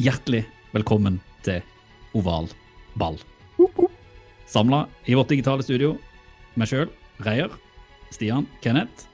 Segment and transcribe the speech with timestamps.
[0.00, 1.58] Hjertelig velkommen til
[2.16, 2.46] Oval
[2.96, 3.18] ball.
[4.48, 5.90] Samla i vårt digitale studio,
[6.56, 6.86] meg sjøl,
[7.20, 7.52] Reier,
[8.08, 9.04] Stian, Kenneth.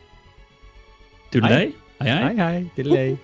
[1.32, 1.72] Tulledei.
[1.98, 2.20] Hei, hei.
[2.22, 2.60] Hei, hei.
[2.76, 3.16] Delay.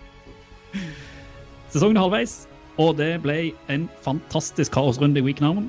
[1.71, 2.35] Sesongen er halvveis,
[2.83, 3.37] og det ble
[3.71, 5.69] en fantastisk kaosrunde i week 9,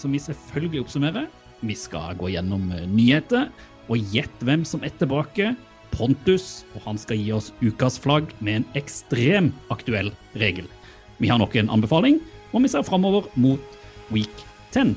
[0.00, 1.26] som vi selvfølgelig oppsummerer.
[1.60, 3.50] Vi skal gå gjennom eh, nyheter,
[3.92, 5.52] og gjette hvem som er tilbake.
[5.92, 10.08] Pontus, og han skal gi oss ukas flagg med en ekstrem aktuell
[10.40, 10.72] regel.
[11.24, 12.18] Vi har nok en anbefaling,
[12.52, 13.76] og vi ser framover mot
[14.12, 14.42] week
[14.74, 14.90] 10.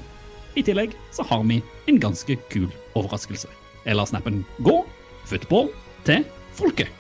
[0.59, 2.65] I tillegg så har vi en ganske kul
[2.99, 3.47] overraskelse.
[3.85, 4.73] Jeg lar snappen gå.
[5.29, 5.69] Football
[6.03, 6.25] til
[6.57, 6.91] folket.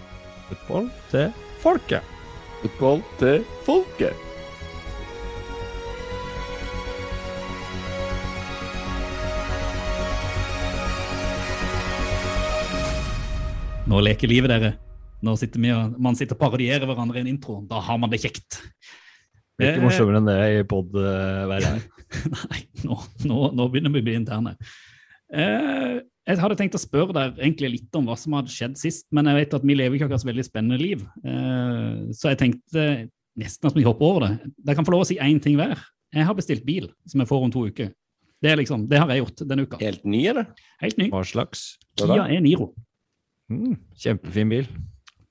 [0.47, 2.15] Football til folket.
[2.61, 4.15] Football til folket.
[13.91, 14.71] Nå leker livet, dere.
[15.19, 17.57] Nå sitter vi og, man sitter og parodierer hverandre i en intro.
[17.67, 18.61] Da har man det kjekt.
[19.57, 21.79] Det er ikke morsommere enn det i pod-verden.
[22.51, 24.53] Nei, nå, nå, nå begynner vi å bli interne.
[25.33, 29.07] Eh, jeg hadde tenkt å spørre deg egentlig litt om hva som hadde skjedd sist,
[29.15, 31.03] men jeg vet at vi lever ikke akkurat så veldig spennende liv.
[31.23, 32.87] Eh, så jeg tenkte
[33.37, 34.51] nesten at vi hopper over det.
[34.59, 35.79] Dere kan få lov å si én ting hver.
[36.15, 37.89] Jeg har bestilt bil som jeg får om to uker.
[38.43, 39.79] Det, er liksom, det har jeg gjort denne uka.
[39.81, 40.51] Helt ny, eller?
[40.83, 41.09] Helt ny.
[41.13, 41.65] Hva slags?
[41.97, 42.69] Kia er Niro.
[43.49, 44.69] Mm, kjempefin bil.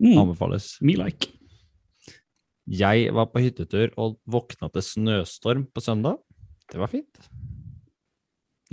[0.02, 0.74] Mm, Anbefales.
[0.80, 1.30] me like.
[2.66, 6.18] Jeg var på hyttetur og våkna til snøstorm på søndag.
[6.72, 7.28] Det var fint.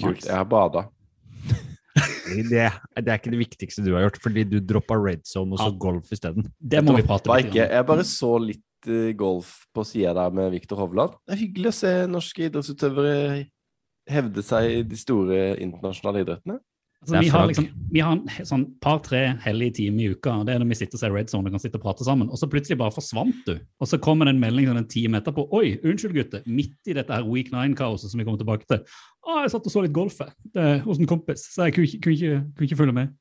[0.01, 0.25] Kult.
[0.25, 0.87] Jeg har bada.
[1.93, 2.63] Det, det
[3.05, 5.77] er ikke det viktigste du har gjort, fordi du droppa red zone og så Ja.
[5.77, 6.47] golf isteden.
[6.57, 7.51] Det må vi prate om.
[7.53, 11.13] jeg bare så litt eh, golf på sida der med Viktor Hovland.
[11.27, 13.45] Det er hyggelig å se norske idrettsutøvere
[14.09, 16.57] hevde seg i de store internasjonale idrettene.
[17.03, 20.37] Altså, vi, har liksom, vi har en sånn par-tre hellige timer i uka.
[20.47, 22.29] Det er når vi sitter og ser Red Zone og kan sitte og prate sammen.
[22.31, 23.57] Og så plutselig bare forsvant du.
[23.83, 25.45] Og så kommer det en melding sånn en time etterpå.
[25.59, 26.45] Oi, unnskyld, gutter.
[26.47, 28.85] Midt i dette her Week 9-kaoset som vi kommer tilbake til.
[29.27, 32.17] Å, jeg satt og så litt golf hos en kompis, så jeg kunne ikke, kunne
[32.17, 33.13] ikke, kunne ikke følge med.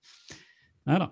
[0.91, 1.11] Nei da.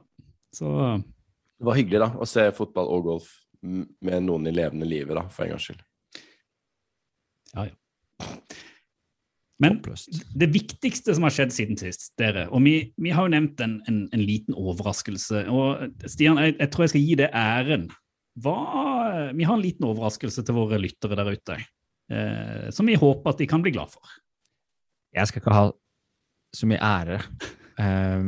[0.54, 3.30] Så Det var hyggelig da, å se fotball og golf
[3.66, 5.84] med noen i levende livet, da, for en gangs skyld.
[7.56, 8.28] ja, ja.
[9.60, 10.22] Men Oppløst.
[10.40, 13.76] det viktigste som har skjedd siden sist, dere, og vi, vi har jo nevnt en,
[13.90, 15.44] en, en liten overraskelse.
[15.52, 17.84] og Stian, jeg, jeg tror jeg skal gi deg æren.
[18.40, 18.56] Hva,
[19.36, 21.58] vi har en liten overraskelse til våre lyttere der ute,
[22.08, 24.16] eh, som vi håper at de kan bli glad for.
[25.12, 25.68] Jeg skal ikke ha
[26.56, 27.20] så mye ære.
[27.80, 28.26] Eh,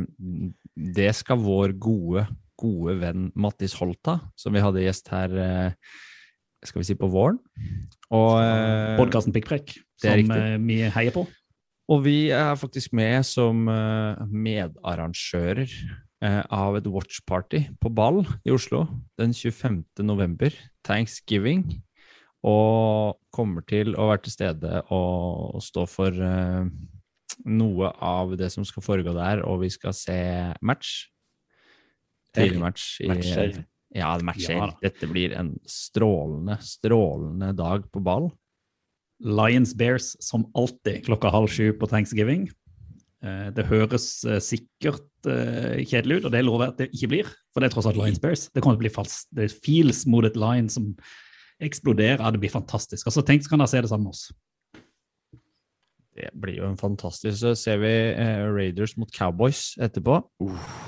[0.93, 2.27] det skal vår gode,
[2.59, 5.95] gode venn Mattis Holta, som vi hadde gjest her eh,
[6.67, 7.39] skal vi si på våren.
[8.13, 11.25] Og, eh, Podkasten Pikkprekk, det som eh, vi heier på.
[11.91, 18.53] Og vi er faktisk med som eh, medarrangører eh, av et watchparty på Ball i
[18.55, 18.85] Oslo
[19.19, 19.83] den 25.
[20.05, 20.55] november,
[20.87, 21.65] thanksgiving,
[22.43, 26.23] og kommer til å være til stede og, stå for
[27.47, 30.17] noe av det som skal foregå der, og vi skal se
[30.59, 31.05] match.
[32.35, 32.87] Tidlig match.
[32.99, 33.61] I, Matcher.
[33.93, 34.57] Ja, matcher.
[34.57, 34.69] Ja.
[34.81, 38.31] Dette blir en strålende, strålende dag på Ball.
[39.19, 42.47] Lions Bears som alltid klokka halv sju på thanksgiving.
[43.23, 47.11] Eh, Det høres eh, sikkert eh, kjedelig ut, og det lover jeg at det ikke
[47.13, 47.35] blir.
[47.53, 48.49] For det er tross alt Lions Bears.
[48.51, 49.29] Det kommer til å bli falskt.
[49.31, 50.93] Det feels mot et Lion som
[51.63, 52.23] eksploderer.
[52.33, 53.07] Det blir fantastisk.
[53.07, 54.27] Altså, Tenk så kan dere se det sammen med oss.
[56.13, 60.19] Det blir jo en fantastisk Så ser vi eh, Raiders mot Cowboys etterpå.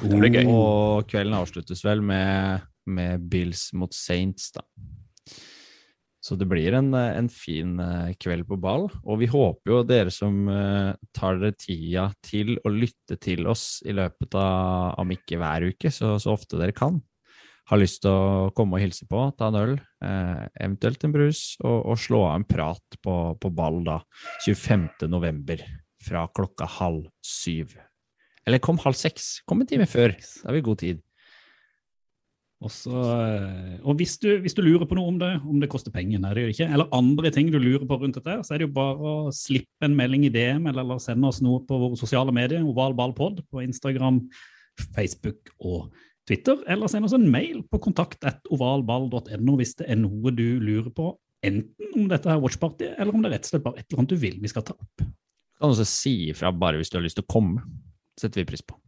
[0.04, 0.44] Det blir gøy.
[0.52, 4.62] Og kvelden avsluttes vel med, med Bills mot Saints, da.
[6.26, 8.88] Så det blir en, eh, en fin eh, kveld på ball.
[9.04, 13.84] Og vi håper jo dere som eh, tar dere tida til å lytte til oss
[13.86, 16.98] i løpet av, om ikke hver uke, så, så ofte dere kan,
[17.70, 19.76] har lyst til å komme og hilse på, ta en øl,
[20.06, 24.00] eh, eventuelt en brus, og, og slå av en prat på, på ball da,
[24.48, 24.88] 25.
[25.14, 25.62] november
[26.06, 27.78] fra klokka halv syv.
[28.46, 29.40] Eller kom halv seks.
[29.50, 30.14] Kom en time før.
[30.14, 31.05] Da har vi god tid.
[32.64, 35.70] Og, så, eh, og hvis, du, hvis du lurer på noe om det, om det
[35.72, 38.56] koster penger, nei, det gjør ikke, eller andre ting du lurer på rundt dette, så
[38.56, 41.66] er det jo bare å slippe en melding i DM eller, eller sende oss noe
[41.68, 44.22] på våre sosiale medier, ovalballpod på Instagram,
[44.96, 45.92] Facebook og
[46.26, 51.12] Twitter, eller send oss en mail på kontakt.ovalball.no hvis det er noe du lurer på,
[51.46, 54.02] enten om dette her watchpartyet, eller om det er rett og slett bare et eller
[54.02, 55.06] annet du vil vi skal ta opp.
[55.60, 57.68] Kan også si ifra bare hvis du har lyst til å komme.
[58.16, 58.80] setter vi pris på.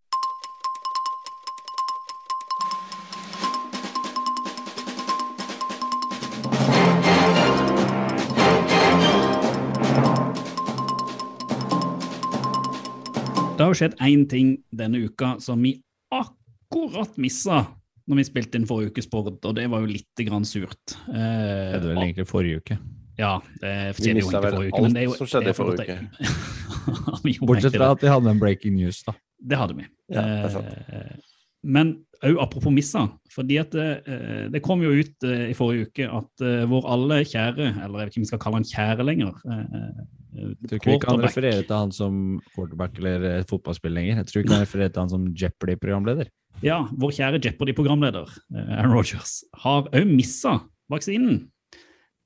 [13.78, 15.76] Det skjedd én ting denne uka som vi
[16.14, 17.66] akkurat missa
[18.08, 20.94] når vi spilte inn forrige ukes sport, og det var jo litt grann surt.
[21.10, 22.78] Eh, Det er vel egentlig forrige uke.
[23.20, 24.82] Ja, det Vi skjedde jo mista vel forrige uke.
[24.82, 25.98] men det er jo- som skjedde i forrige
[27.28, 29.14] gjorde Bortsett fra at vi hadde en breaking news, da.
[29.44, 29.86] Det hadde vi.
[30.10, 30.66] Ja, det er sant.
[30.88, 31.16] Eh,
[31.64, 35.88] Men òg apropos missa, fordi at det, eh, det kom jo ut eh, i forrige
[35.90, 38.64] uke at eh, vår alle kjære, eller jeg vet ikke om vi skal kalle han
[38.72, 40.06] kjære lenger eh,
[40.38, 42.16] Jeg tror ikke vi kan referere til han som
[42.54, 44.22] quarterback eller eh, fotballspill lenger.
[44.22, 46.30] Jeg tror vi kan referere til han som Jeopardy-programleder.
[46.66, 50.60] Ja, vår kjære Jeopardy-programleder eh, Aaron Rodgers har òg missa
[50.92, 51.46] vaksinen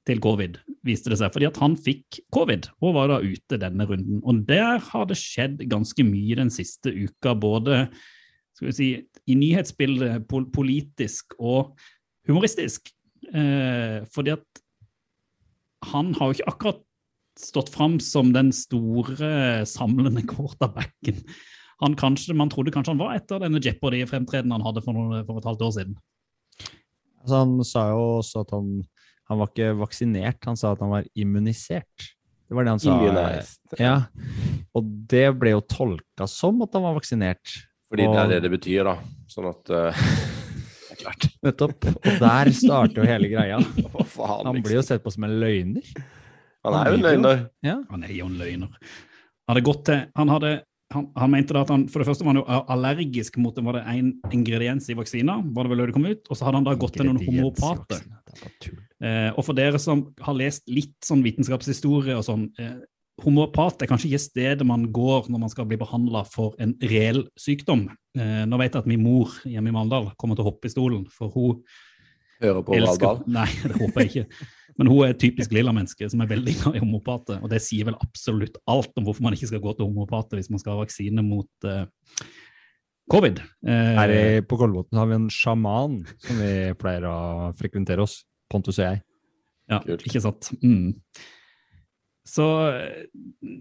[0.08, 3.86] til covid, viste det seg, fordi at han fikk covid og var da ute denne
[3.86, 4.22] runden.
[4.26, 7.84] Og der har det skjedd ganske mye den siste uka, både
[8.58, 8.90] skal vi si,
[9.30, 11.76] i nyhetsbildet, pol politisk og
[12.30, 12.90] humoristisk.
[13.30, 14.64] Eh, fordi at
[15.92, 16.82] han har jo ikke akkurat
[17.40, 21.24] stått fram som den store samlende quarterbacken
[21.82, 25.42] han kanskje, Man trodde kanskje han var etter denne Jeopardy-fremtredenen han hadde for, noen, for
[25.42, 25.96] et halvt år siden.
[27.22, 28.68] Altså, han sa jo også at han,
[29.30, 32.12] han var ikke vaksinert, han sa at han var immunisert.
[32.46, 33.00] Det var det han sa.
[33.80, 33.96] Ja,
[34.78, 37.58] og det ble jo tolka som at han var vaksinert.
[37.92, 38.96] Fordi det er det det betyr, da.
[39.32, 40.06] Sånn at uh...
[40.92, 41.26] Det er klart.
[41.42, 41.86] Nettopp.
[41.88, 43.58] Og der starter jo hele greia.
[43.64, 44.66] Hva faen, Han liksom?
[44.68, 45.88] blir jo sett på som en løgner.
[46.66, 47.48] Han er jo en løgner.
[47.66, 47.78] Ja.
[47.90, 48.76] Han er jo en løgner.
[49.48, 50.52] Han hadde gått til Han, hadde,
[50.94, 53.66] han, han mente da at han for det første var han jo allergisk mot det
[53.66, 56.62] var det en ingrediens i vaksina, var det vel det kom ut, og så hadde
[56.62, 58.06] han da gått til noen homopater.
[58.06, 58.72] Er.
[59.02, 62.78] Eh, og for dere som har lest litt sånn vitenskapshistorie og sånn, eh,
[63.22, 67.24] homopat er kanskje ikke stedet man går når man skal bli behandla for en reell
[67.40, 67.88] sykdom.
[68.18, 70.74] Eh, nå vet jeg at min mor hjemme i Mandal kommer til å hoppe i
[70.74, 71.64] stolen, for hun
[72.42, 73.20] Hører på elsker.
[73.30, 74.46] Nei, det håper jeg ikke.
[74.82, 77.38] Men hun er et typisk lilla menneske som er veldig glad i homopater.
[77.46, 80.50] Og det sier vel absolutt alt om hvorfor man ikke skal gå til homopater hvis
[80.50, 81.84] man skal ha vaksine mot uh,
[83.14, 83.44] covid.
[83.62, 87.20] Uh, Her i, på Kolbotn har vi en sjaman som vi pleier å
[87.60, 88.24] frekventere oss.
[88.52, 89.04] Pontus og jeg.
[89.70, 90.02] ja, kult.
[90.10, 90.50] ikke sant.
[90.66, 90.98] Mm.
[92.28, 93.06] Så eh,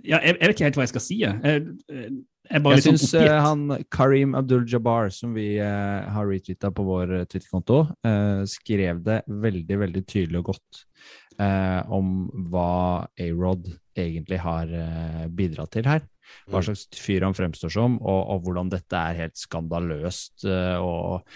[0.05, 1.21] ja, jeg, jeg vet ikke helt hva jeg skal si.
[1.23, 1.37] jeg.
[1.45, 2.11] Jeg,
[2.51, 3.41] jeg Jeg litt sånn syns oppgitt.
[3.47, 9.21] han Karim Abdul-Jabbar, som vi eh, har retweeta på vår eh, Twitter-konto, eh, skrev det
[9.27, 10.81] veldig, veldig tydelig og godt
[11.39, 16.03] eh, om hva A-Rod egentlig har eh, bidratt til her.
[16.51, 16.67] Hva Mm.
[16.69, 21.27] slags fyr han fremstår som, og, og hvordan dette er helt skandaløst eh, og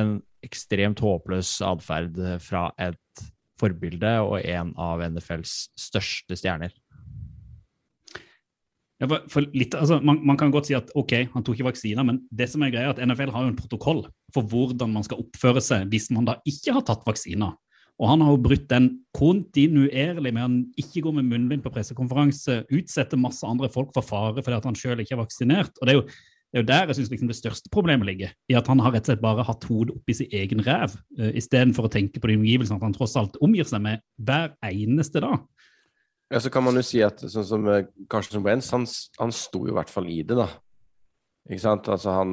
[0.00, 3.24] en ekstremt håpløs atferd eh, fra et
[3.60, 6.74] forbilde og en av NFLs største stjerner.
[9.04, 11.68] Ja, for, for litt, altså, man, man kan godt si at ok, han tok ikke
[11.68, 14.00] vaksiner, men det som er greia er at NFL har jo en protokoll
[14.32, 17.52] for hvordan man skal oppføre seg hvis man da ikke har tatt vaksiner.
[18.00, 22.64] Og han har jo brutt den kontinuerlig med han ikke går med munnbind på pressekonferanse,
[22.74, 25.76] utsetter masse andre folk for fare fordi at han sjøl ikke er vaksinert.
[25.78, 28.32] Og det er jo, det er jo der jeg synes liksom det største problemet ligger,
[28.50, 31.30] i at han har rett og slett bare hatt hodet oppi sin egen ræv, uh,
[31.38, 35.22] istedenfor å tenke på de omgivelsene at han tross alt omgir seg med hver eneste
[35.22, 35.44] dag.
[36.34, 37.66] Ja, så kan man jo si at sånn som
[38.10, 38.86] Carsten Carson han,
[39.20, 40.48] han sto jo i hvert fall i det, da.
[41.46, 41.86] Ikke sant?
[41.92, 42.32] Altså han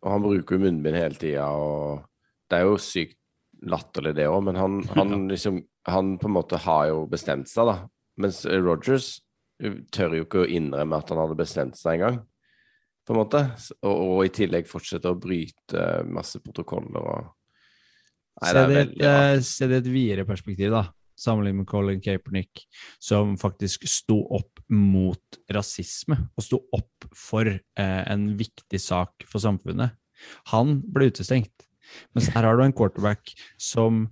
[0.00, 2.02] Og han bruker jo munnbind hele tida, og
[2.50, 3.16] det er jo sykt
[3.68, 7.68] latterlig, det òg, men han, han liksom Han på en måte har jo bestemt seg,
[7.68, 7.76] da.
[8.20, 9.14] Mens Rogers
[9.92, 12.18] tør jo ikke å innrømme at han hadde bestemt seg engang,
[13.08, 13.40] på en måte.
[13.80, 17.30] Og, og i tillegg fortsetter å bryte masse protokoller og
[18.40, 19.52] Nei, se, det veldig et, rart.
[19.64, 20.84] eh, i et videre perspektiv, da.
[21.20, 22.62] Sammenlignet med Colin Kaepernick,
[23.02, 29.42] som faktisk sto opp mot rasisme, og sto opp for eh, en viktig sak for
[29.42, 29.96] samfunnet.
[30.54, 31.68] Han ble utestengt.
[32.14, 34.06] Mens her har du en quarterback som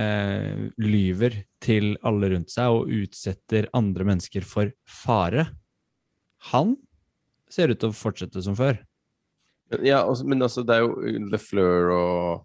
[0.00, 5.48] eh, lyver til alle rundt seg og utsetter andre mennesker for fare.
[6.52, 6.76] Han
[7.52, 8.80] ser ut til å fortsette som før.
[9.84, 12.44] Ja, altså, men altså, det er jo LeFleur og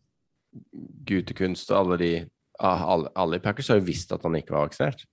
[1.07, 2.11] Gutekunst og alle de
[2.59, 5.05] alle, alle i Packers har jo visst at han ikke var vaksinert.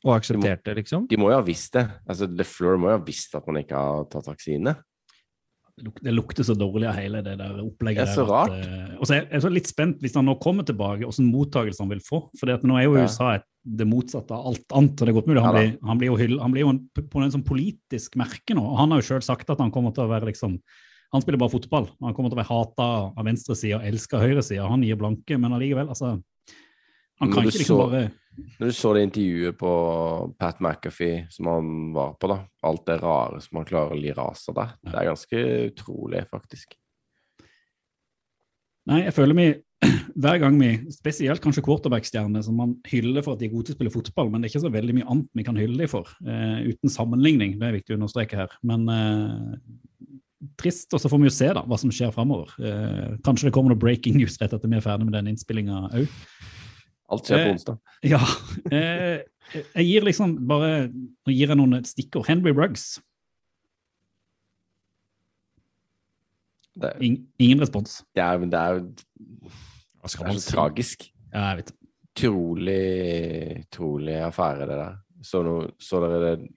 [0.00, 1.08] Og aksepterte, liksom.
[1.10, 1.84] De må jo ha visst det.
[2.08, 4.74] Altså, LeFleur må jo ha visst at han ikke har tatt vaksine.
[5.80, 8.08] Det lukter så dårlig av hele det der opplegget.
[8.08, 8.52] Det er så rart.
[8.52, 11.30] at, eh, og så er jeg så litt spent hvis han nå kommer tilbake, hvilken
[11.32, 12.22] mottakelse han vil få.
[12.36, 15.00] For nå er jo USA et, det motsatte av alt annet.
[15.00, 16.72] og det er godt mulig Han, Ja blir, han blir jo, hyll, han blir jo
[16.74, 18.64] en, på en sånn politisk merke nå.
[18.64, 20.56] og Han har jo sjøl sagt at han kommer til å være liksom
[21.12, 21.88] Han spiller bare fotball.
[22.04, 22.88] Han kommer til å være hata
[23.18, 24.68] av venstresida og elska høyresida.
[24.70, 26.16] Han gir blanke, men allikevel, altså
[27.20, 28.10] Han kan ikke liksom så- bare
[28.60, 33.02] Når du så det intervjuet på Pat McAfee som han var på, da, alt det
[33.02, 36.74] rare som han klarer å lire av seg der, det er ganske utrolig, faktisk.
[38.86, 39.62] Nei, jeg føler vi
[40.22, 43.74] hver gang vi, spesielt kanskje quarterback-stjerner, som man hyller for at de er gode til
[43.74, 45.88] å spille fotball, men det er ikke så veldig mye annet vi kan hylle dem
[45.88, 47.58] for, eh, uten sammenligning.
[47.58, 48.48] Det er viktig å understreke her.
[48.62, 49.56] Men eh,
[50.60, 52.52] trist, og så får vi jo se da, hva som skjer framover.
[52.64, 55.82] Eh, kanskje det kommer noe breaking news rett etter vi er ferdig med den innspillinga
[55.90, 56.06] òg.
[57.10, 57.78] Alt skjer Eh, på onsdag.
[58.14, 58.20] Ja.
[58.70, 59.20] Eh,
[59.74, 62.28] jeg gir liksom bare Nå gir jeg noen stikkord.
[62.30, 63.00] Henry Ruggs.
[66.80, 68.00] Det, In, ingen respons.
[68.14, 70.52] det, er, men det er det er man så si?
[70.54, 71.08] tragisk.
[71.34, 71.72] Ja, jeg vet
[72.20, 72.80] Trolig,
[73.66, 74.96] utrolig affære, det der.
[75.22, 76.48] Så, no, så dere det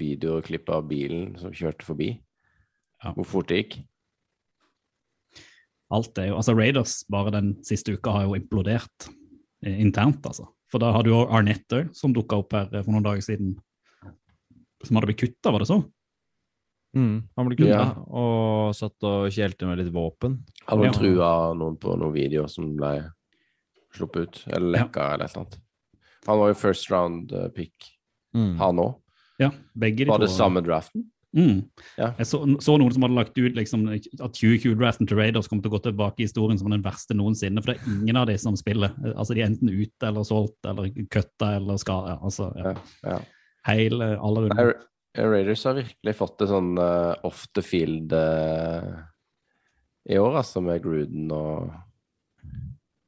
[0.00, 2.08] videoklippet av bilen som kjørte forbi?
[3.04, 3.12] Ja.
[3.16, 3.78] Hvor fort det gikk?
[5.90, 9.08] Alt er jo, altså Raiders bare den siste uka har jo implodert
[9.64, 10.46] eh, internt, altså.
[10.70, 13.56] For da hadde jo Arnett òg, som dukka opp her eh, for noen dager siden,
[14.86, 15.80] som hadde blitt kutta, var det så?
[16.96, 17.88] Mm, han ble kutta Ja.
[18.06, 20.40] og satt og kjelte med litt våpen.
[20.68, 20.94] Han Hadde Ja.
[20.98, 22.92] trua noen på noen videoer som ble
[23.94, 24.40] sluppet ut?
[24.46, 24.84] Eller Ja.
[24.86, 25.58] lekka, eller et eller annet?
[26.26, 27.90] Han var jo first round eh, pick,
[28.34, 28.56] Mm.
[28.58, 28.94] han òg.
[29.40, 30.34] Ja, begge de Var det to.
[30.38, 31.10] samme draften?
[31.36, 31.60] Mm.
[31.94, 32.08] Ja.
[32.18, 35.70] Jeg så, så noen som hadde lagt ut liksom, at 2020-draften til Raiders kommer til
[35.70, 38.34] å gå tilbake i historien som den verste noensinne, for det er ingen av de
[38.42, 38.96] som spiller.
[39.14, 42.16] Altså, De er enten ute eller solgt eller kutta eller skada.
[42.26, 42.72] Altså, ja.
[43.06, 43.20] Ja.
[43.70, 44.58] Hele, alle rundt.
[44.58, 48.90] Ra- Raiders har virkelig fått det sånn uh, off the field uh,
[50.10, 51.70] i år, altså, med Gruden og,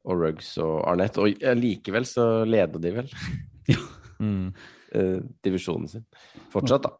[0.07, 1.19] og Ruggs og Arnett.
[1.19, 3.13] Og uh, likevel så leder de vel
[4.23, 4.53] Mm.
[4.95, 6.03] eh, divisjonen sin.
[6.53, 6.91] Fortsatt, da.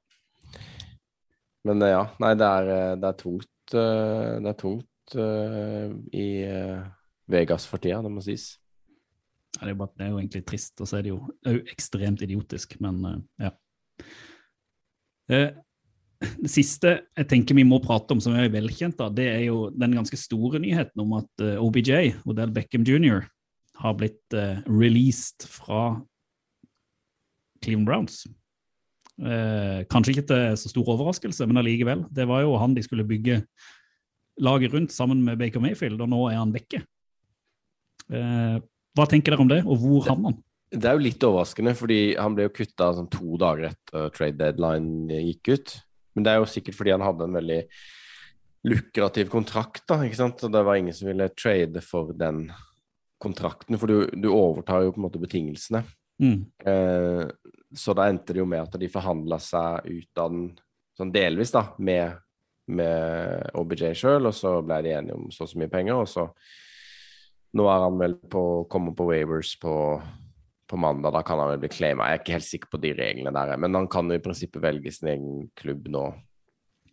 [1.68, 6.28] Men eh, ja, nei, det er, eh, det er tungt eh, Det er tungt i
[7.30, 8.54] Vegas for tida, det må sies.
[9.58, 11.60] Ja, det, er bare, det er jo egentlig trist, og så er det jo er
[11.74, 13.04] ekstremt idiotisk, men
[13.38, 13.52] ja.
[15.28, 19.68] Det siste jeg tenker vi må prate om, som er velkjent, da, det er jo
[19.76, 21.92] den ganske store nyheten om at OBJ,
[22.24, 23.28] Odell Beckham jr.,
[23.84, 24.40] har blitt
[24.72, 26.00] released fra
[27.60, 28.24] Cleveland Browns.
[29.22, 32.06] Eh, kanskje ikke til så stor overraskelse, men allikevel.
[32.10, 33.44] Det var jo han de skulle bygge
[34.42, 36.82] laget rundt sammen med Baker Mayfield, og nå er han vekke.
[38.10, 38.58] Eh,
[38.94, 40.42] hva tenker dere om det, og hvor havner han?
[40.74, 44.40] Det er jo litt overraskende, fordi han ble jo kutta sånn to dager etter trade
[44.40, 45.76] deadline gikk ut.
[46.18, 47.60] Men det er jo sikkert fordi han hadde en veldig
[48.70, 50.42] lukrativ kontrakt, da, ikke sant.
[50.46, 52.48] Og det var ingen som ville trade for den
[53.22, 55.84] kontrakten, for du, du overtar jo på en måte betingelsene.
[56.24, 56.40] Mm.
[56.66, 57.28] Eh,
[57.76, 60.50] så da endte det jo med at de forhandla seg ut av den
[60.98, 62.20] sånn delvis, da, med,
[62.74, 66.10] med OBJ sjøl, og så ble de enige om så og så mye penger, og
[66.10, 66.28] så
[67.54, 69.74] Nå er han vel på å komme på Wavers på,
[70.66, 72.08] på mandag, da kan han vel bli claima.
[72.10, 74.64] Jeg er ikke helt sikker på de reglene der, men han kan jo i prinsippet
[74.64, 76.08] velge sin egen klubb nå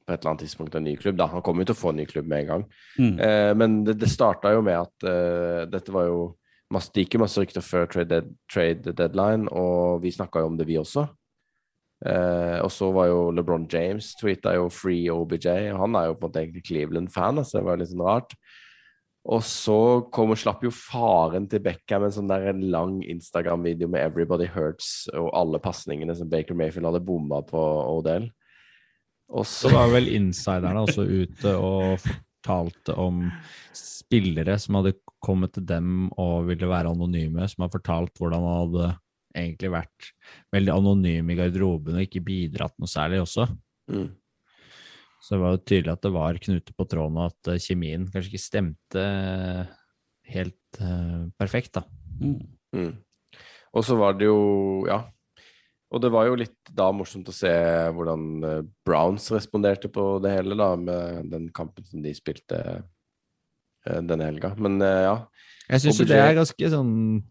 [0.04, 1.16] på et eller annet tidspunkt, en ny klubb.
[1.16, 1.30] da.
[1.32, 2.66] Han kommer jo til å få en ny klubb med en gang.
[2.98, 3.14] Mm.
[3.24, 6.20] Eh, men det, det starta jo med at eh, dette var jo
[6.72, 10.52] masse, Det gikk jo masse rykter før trade, dead, trade deadline, og vi snakka jo
[10.52, 11.08] om det, vi også.
[12.06, 16.14] Eh, og så var jo LeBron James tweeta jo 'free OBJ', og han er jo
[16.14, 18.34] på en måte egentlig Cleveland-fan, så det var litt sånn rart.
[19.28, 23.88] Og så kom og slapp jo faren til Beckham en sånn der en lang Instagram-video
[23.88, 27.60] med 'Everybody Hurts' og alle pasningene som Baker Mayfield hadde bomma på
[27.98, 28.30] Odell.
[29.28, 33.30] Og Så var vel insiderne også ute og fortalte om
[33.76, 38.60] spillere som hadde kommet til dem og ville være anonyme, som har fortalt hvordan han
[38.64, 38.88] hadde
[39.36, 40.08] egentlig vært
[40.54, 43.46] veldig anonym i garderoben og ikke bidratt noe særlig også.
[43.92, 44.08] mm.
[45.20, 48.06] Så det var jo tydelig at det var knuter på tråden, og at eh, kjemien
[48.08, 49.74] kanskje ikke stemte eh,
[50.32, 51.82] helt uh, perfekt, da.
[52.22, 52.38] Mm.
[52.72, 52.94] Mm.
[53.76, 55.02] Og så var det jo Ja.
[55.90, 57.50] Og det var jo litt da morsomt å se
[57.96, 58.44] hvordan
[58.86, 62.60] Browns responderte på det hele, da, med den kampen som de spilte
[63.86, 64.54] denne helga.
[64.58, 65.16] Men eh, ja.
[65.70, 67.22] Jeg syns jo det er ganske sånn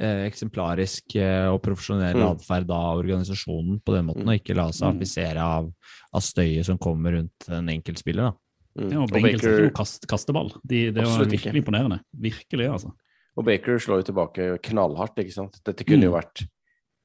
[0.00, 2.28] eh, eksemplarisk eh, og profesjonell Mm.
[2.36, 4.96] atferd av organisasjonen på den måten, å og ikke la seg Mm.
[5.00, 5.72] affisere av,
[6.14, 8.30] av støyet som kommer rundt en enkeltspiller.
[8.30, 8.32] da.
[8.78, 8.92] Mm.
[8.92, 10.52] Ja, og er Baker, kast, kasteball.
[10.64, 11.56] De, det var virkelig ikke.
[11.64, 12.00] imponerende.
[12.14, 12.92] Virkelig, altså.
[13.36, 15.58] og Baker slår jo tilbake knallhardt, ikke sant.
[15.64, 16.20] Dette kunne jo Mm.
[16.22, 16.46] vært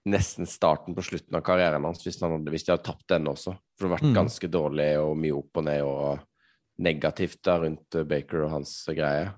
[0.06, 3.26] nesten starten på slutten av karrieren hans hvis, han hadde, hvis de hadde tapt den
[3.26, 3.58] også.
[3.80, 4.16] For det har vært Mm.
[4.16, 6.20] ganske dårlig og mye opp og ned og
[6.80, 9.32] negativt da rundt eh, Baker og hans greie.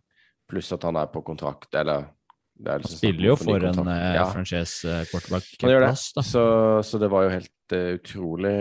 [0.49, 2.11] Pluss at han er på kontrakt, eller
[2.55, 4.25] det er Han liksom spiller jo for en eh, Ja.
[4.31, 5.49] franchise eh, Han gjør det.
[5.59, 6.21] quarterback-plass, da.
[6.21, 6.43] Så,
[6.85, 8.55] så det var jo helt uh, utrolig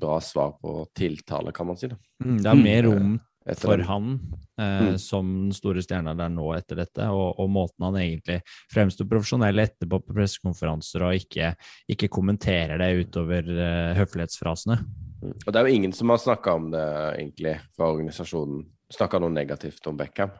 [0.00, 1.86] bra svar på tiltale, kan man si.
[1.88, 2.62] Det, Mm, det er Mm.
[2.64, 3.20] mer rom
[3.56, 4.12] for han
[4.60, 4.98] eh, Mm.
[4.98, 8.40] som den store stjerna der nå etter dette, og, og måten han egentlig
[8.72, 11.52] fremstår profesjonell etterpå på pressekonferanser og ikke,
[11.88, 14.80] ikke kommenterer det utover eh, høflighetsfrasene.
[15.22, 15.32] Mm.
[15.34, 16.84] Og det er jo ingen som har snakka om det,
[17.20, 18.66] egentlig, fra organisasjonen.
[18.92, 20.34] Snakka noe negativt om Beckham.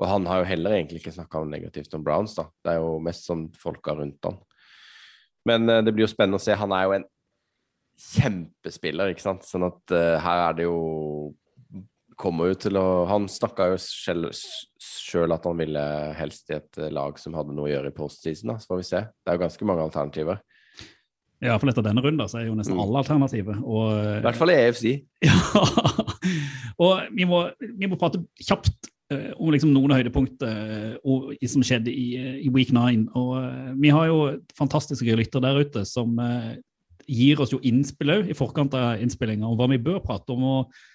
[0.00, 2.48] Og han har jo heller egentlig ikke snakka noe negativt om Browns, da.
[2.64, 4.40] Det er jo mest sånn folka rundt han.
[5.48, 6.56] Men eh, det blir jo spennende å se.
[6.58, 7.08] Han er jo en
[8.02, 9.46] kjempespiller, ikke sant.
[9.46, 10.80] Sånn at eh, her er det jo
[12.20, 15.82] Kommer jo til å Han snakka jo sjøl at han ville
[16.18, 18.58] helst i et eh, lag som hadde noe å gjøre i postseason, da.
[18.62, 19.02] Så får vi se.
[19.22, 20.40] Det er jo ganske mange alternativer.
[21.42, 22.82] Ja, for etter denne runden så er jo nesten Mm.
[22.84, 23.56] alle alternativer.
[23.66, 24.84] Og, I hvert fall i EFC.
[25.26, 25.34] Ja,
[26.78, 31.90] og vi må, vi må prate kjapt eh, om liksom noen høydepunkter og, som skjedde
[31.92, 33.08] i, eh, i week 9.
[33.18, 34.20] Og eh, vi har jo
[34.58, 36.54] fantastiske lytter der ute som eh,
[37.10, 40.46] gir oss jo innspill òg i forkant av innspillinga om hva vi bør prate om.
[40.46, 40.88] og eh,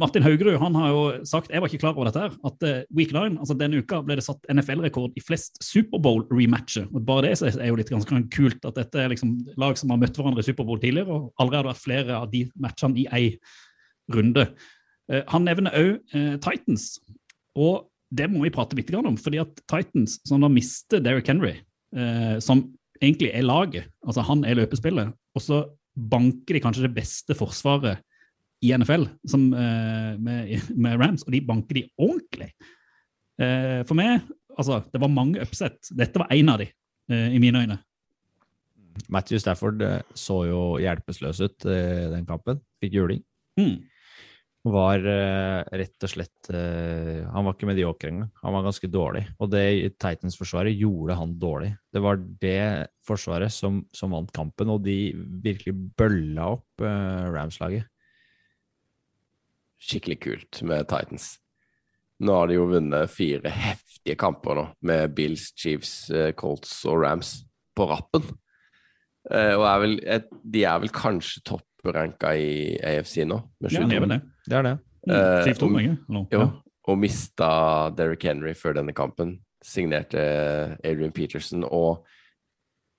[0.00, 2.84] Martin Haugerud han har jo sagt, jeg var ikke klar over dette, her, at eh,
[2.96, 6.86] week 9, altså denne uka ble det satt NFL-rekord i flest Superbowl-rematcher.
[6.88, 10.00] og Bare det er jo litt ganske kult at dette er liksom lag som har
[10.00, 13.26] møtt hverandre i Superbowl tidligere, og allerede har vært flere av de matchene i ei
[14.16, 14.48] runde.
[15.12, 16.88] Eh, Han nevner òg eh, Titans,
[17.56, 19.16] og det må vi prate litt om.
[19.20, 21.58] fordi at Titans, som da mister Derrick Henry,
[21.92, 22.64] eh, som
[23.02, 25.66] egentlig er laget, altså han er løpespillet, og så
[25.96, 28.00] banker de kanskje det beste forsvaret
[28.64, 32.52] i NFL som, eh, med, med Rams, og de banker de ordentlig.
[33.40, 34.24] Eh, for meg,
[34.56, 35.78] altså, det var mange upset.
[35.96, 36.70] Dette var én av de,
[37.12, 37.80] eh, i mine øyne.
[39.12, 39.82] Matthew Stafford
[40.16, 41.82] så jo hjelpeløs ut i
[42.14, 42.62] den kampen.
[42.80, 43.20] Fikk juling.
[43.60, 43.84] Mm.
[44.66, 45.04] Var
[45.68, 48.30] rett og slett Han var ikke medioker engang.
[48.40, 49.26] Han var ganske dårlig.
[49.36, 51.74] Og det Titans-forsvaret gjorde han dårlig.
[51.92, 55.12] Det var det forsvaret som, som vant kampen, og de
[55.44, 57.84] virkelig bølla opp Rams-laget.
[59.82, 61.36] Skikkelig kult med Titans.
[62.24, 67.02] Nå har de jo vunnet fire heftige kamper nå, med Bills, Chiefs, eh, Colts og
[67.02, 67.34] Rams
[67.76, 68.24] på rappen.
[69.30, 69.96] Eh, og er vel,
[70.46, 74.20] de er vel kanskje toppranka i AFC nå, med Ja, det er vel det.
[74.46, 74.78] Det er det.
[75.06, 75.14] Mm.
[75.16, 76.46] Eh, om- Jo,
[76.88, 79.40] og mista Derrick Henry før denne kampen.
[79.62, 82.04] Signerte Adrian Peterson, og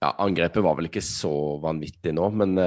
[0.04, 2.58] ja, angrepet var vel ikke så vanvittig nå, men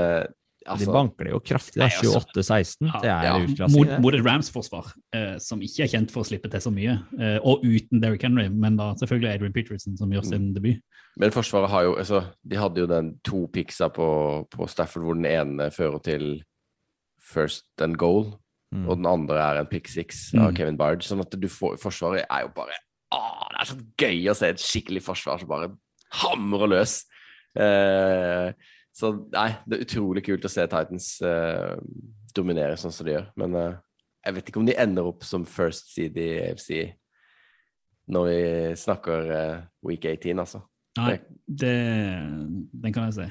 [0.67, 1.75] eh, De altså banker det jo kraftig.
[1.81, 1.87] da.
[1.87, 2.93] Nei, altså- 28-16.
[3.03, 6.27] Det er Ja, utklassing, Mot, mot et Rams-forsvar eh, som ikke er kjent for å
[6.27, 10.11] slippe til så mye, eh, og uten Derrick Henry, men da selvfølgelig Adrian Peterson som
[10.11, 10.81] gjør sin debut.
[11.19, 15.15] Men Forsvaret har jo altså, De hadde jo den to picksa på, på Stafford, hvor
[15.15, 16.43] den ene fører til
[17.19, 18.39] first and goal,
[18.73, 18.89] Mm.
[18.89, 20.57] og den andre er en pick six av Mm.
[20.57, 22.71] Kevin Byrd Sånn at du får Forsvaret er jo bare
[23.13, 25.73] å, Det er så gøy å se et skikkelig forsvar som bare
[26.13, 27.05] hamrer løs.
[27.59, 28.53] Eh,
[29.01, 31.77] så nei, det er utrolig kult å se Titans uh,
[32.37, 33.29] dominere sånn som de gjør.
[33.41, 33.79] Men uh,
[34.27, 36.73] jeg vet ikke om de ender opp som first seed i AFC
[38.11, 38.41] når vi
[38.81, 40.65] snakker uh, week 18, altså.
[40.99, 41.77] Nei, det,
[42.83, 43.29] den kan jeg se.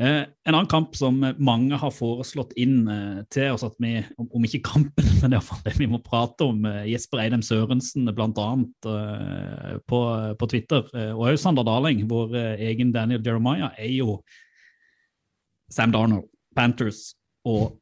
[0.00, 4.26] Eh, en annen kamp som mange har foreslått inn eh, til oss, at vi, om,
[4.38, 8.46] om ikke kampen, men iallfall det vi må prate om, eh, Jesper Eidem Sørensen bl.a.
[8.88, 10.00] Eh, på,
[10.40, 12.34] på Twitter, og også Sander Darling, vår
[12.70, 14.16] egen Daniel Jeremiah, er jo
[15.72, 17.12] Sam Darnold, Panthers
[17.48, 17.78] og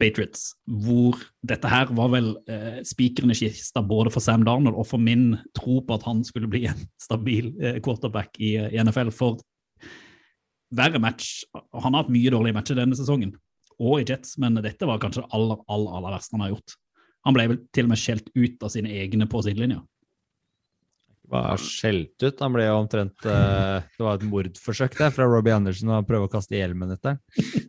[0.00, 5.02] Patriots, hvor dette her var vel eh, spikeren kista både for Sam Darnold og for
[5.02, 9.12] min tro på at han skulle bli en stabil eh, quarterback i, i NFL.
[9.12, 9.40] For
[10.76, 13.34] verre match Han har hatt mye dårlige matcher denne sesongen,
[13.80, 16.76] og i Jets, men dette var kanskje det aller, aller, aller verste han har gjort.
[17.28, 19.82] Han ble vel til og med skjelt ut av sine egne på sidelinja.
[21.30, 22.40] Var skjelt ut.
[22.42, 26.26] Han ble jo omtrent uh, Det var et mordforsøk der fra Robbie Anderson å prøve
[26.26, 27.20] å kaste hjelmen etter.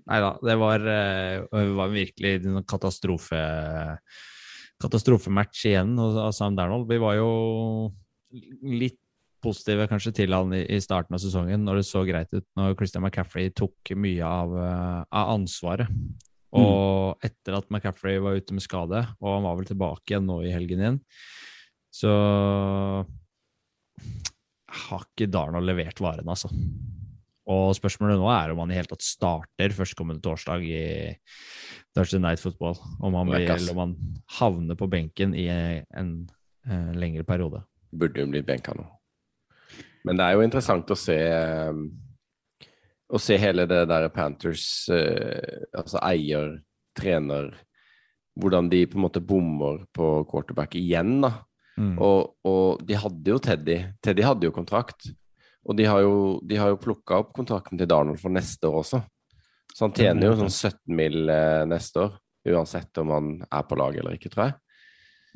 [0.09, 3.41] Nei da, det var, uh, var virkelig en katastrofe
[4.81, 6.87] katastrofematch igjen av Sam Darnold.
[6.89, 7.29] Vi var jo
[8.65, 8.97] litt
[9.41, 12.75] positive kanskje til han i, i starten av sesongen, når det så greit ut når
[12.79, 15.89] Christian McCaffrey tok mye av, uh, av ansvaret.
[16.57, 20.41] Og etter at McCaffrey var ute med skade, og han var vel tilbake igjen nå
[20.43, 20.99] i helgen igjen,
[21.91, 22.11] så
[24.71, 26.49] har ikke Darnold levert varen, altså.
[27.51, 30.83] Og spørsmålet nå er om han i hele tatt starter førstkommende torsdag i
[31.95, 32.77] Thursday Night Football.
[33.01, 33.95] Om han, blir, eller om han
[34.37, 36.13] havner på benken i en
[36.67, 37.63] eh, lengre periode.
[37.91, 38.85] Burde jo bli benka nå.
[40.07, 41.81] Men det er jo interessant å se eh,
[43.11, 46.55] Å se hele det der Panthers eh, Altså eier,
[46.97, 47.51] trener
[48.39, 51.33] Hvordan de på en måte bommer på quarterback igjen, da.
[51.79, 51.95] Mm.
[52.03, 53.77] Og, og de hadde jo Teddy.
[54.03, 55.09] Teddy hadde jo kontrakt.
[55.61, 58.79] Og de har jo, de har jo plukka opp kontrakten til Darnold for neste år
[58.81, 59.01] også.
[59.71, 61.29] Så han tjener jo sånn 17 mill.
[61.29, 62.17] eh, neste år,
[62.51, 64.57] uansett om han er på laget eller ikke, tror jeg.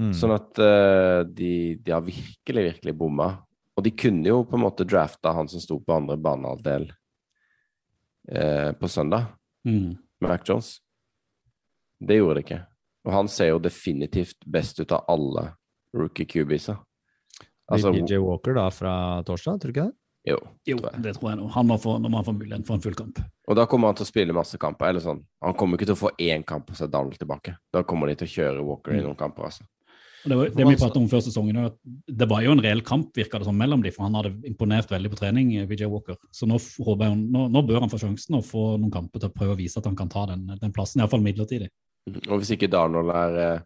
[0.01, 0.11] Mm.
[0.17, 3.29] Sånn at uh, de, de har virkelig, virkelig bomma.
[3.77, 6.89] Og de kunne jo på en måte drafta han som sto på andre banehalvdel
[8.31, 9.31] eh, på søndag,
[9.65, 9.95] Mm.
[10.21, 10.75] Mac Jones.
[11.99, 12.59] Det gjorde de ikke.
[13.07, 15.47] Og han ser jo definitivt best ut av alle
[15.95, 16.77] rookie QB'sa.
[17.71, 19.95] Altså, DJ PJ Walker da fra torsdag, tror du ikke det?
[20.25, 21.47] jo, Jo, tror det tror jeg nå.
[21.53, 23.21] Han må få, når man han få muligheten for en full kamp.
[23.45, 24.89] Og da kommer han til å spille masse kamper.
[24.89, 25.21] Eller sånn.
[25.45, 27.55] Han kommer ikke til å få én kamp og så Donald tilbake.
[27.73, 29.65] Da kommer de til å kjøre Walker i noen kamper, altså.
[30.25, 31.75] Og det, var, det vi pratet om før sesongen, at
[32.09, 34.89] det var jo en reell kamp virka det som mellom de, for han hadde imponert
[34.89, 36.17] veldig på trening, eh, VJ Walker.
[36.33, 39.29] Så nå, håper jeg, nå, nå bør han få sjansen å få noen kamper til
[39.29, 41.69] å prøve å vise at han kan ta den, den plassen, iallfall midlertidig.
[42.25, 43.61] Og hvis ikke Darnold er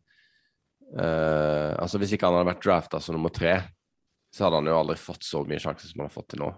[0.97, 3.55] eh, Altså, hvis ikke han hadde vært drafta som nummer tre,
[4.33, 6.51] så hadde han jo aldri fått så mye sjanser som han har fått til nå.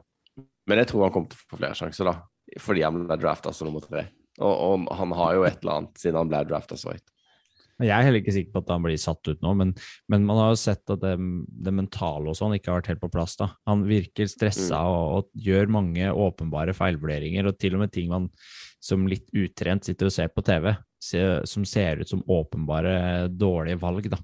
[0.69, 2.17] Men jeg tror han kommer til å få flere sjanser, da.
[2.61, 4.05] Fordi han ble drafta som nummer tre.
[4.41, 7.07] Og, og han har jo et eller annet siden han ble drafta så høyt.
[7.81, 9.71] Jeg er heller ikke sikker på at han blir satt ut nå, men,
[10.11, 11.15] men man har jo sett at det,
[11.65, 13.33] det mentale og sånn ikke har vært helt på plass.
[13.39, 13.51] da.
[13.69, 18.29] Han virker stressa og, og gjør mange åpenbare feilvurderinger, og til og med ting man
[18.81, 24.09] som litt utrent sitter og ser på TV, som ser ut som åpenbare dårlige valg,
[24.13, 24.21] da.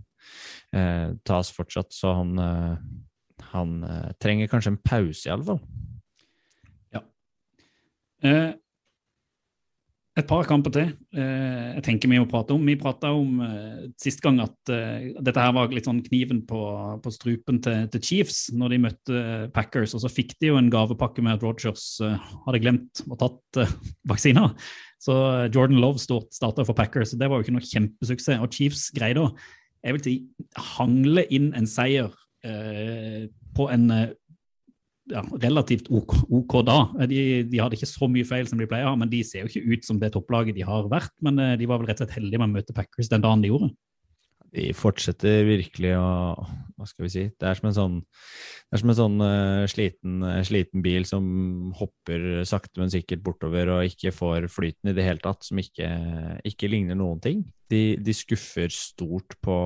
[0.75, 5.61] Eh, tas fortsatt, så han, eh, han eh, trenger kanskje en pause, i alle fall.
[8.25, 8.53] Eh,
[10.17, 12.63] et par kamper til eh, jeg tenker vi må prate om.
[12.65, 16.61] Vi prata om eh, sist gang at dette her var litt sånn kniven på,
[17.03, 19.21] på strupen til, til Chiefs når de møtte
[19.53, 19.93] Packers.
[19.93, 23.61] Og så fikk de jo en gavepakke med at Rogers hadde glemt å tatt
[24.09, 24.57] vaksiner.
[25.01, 25.13] Så
[25.53, 28.41] Jordan Love starta for Packers, og det var jo ikke noe kjempesuksess.
[28.41, 29.31] Og Chiefs greide å
[29.85, 30.15] jeg vil si,
[30.75, 32.09] hangle inn en seier
[32.45, 34.15] eh, på en eh,
[35.13, 36.79] ja, relativt OK, OK da.
[37.07, 39.51] De, de hadde ikke så mye feil som de pleier å men de ser jo
[39.51, 41.13] ikke ut som det topplaget de har vært.
[41.23, 43.45] Men eh, de var vel rett og slett heldige med å møte Packers den dagen
[43.45, 43.71] de gjorde.
[44.57, 46.07] De fortsetter virkelig å
[46.77, 47.25] Hva skal vi si?
[47.33, 47.97] Det er som en sånn,
[48.73, 51.25] som en sånn uh, sliten, uh, sliten bil som
[51.77, 55.89] hopper sakte, men sikkert bortover og ikke får flyten i det hele tatt, som ikke,
[56.45, 57.41] ikke ligner noen ting.
[57.73, 59.57] De, de skuffer stort på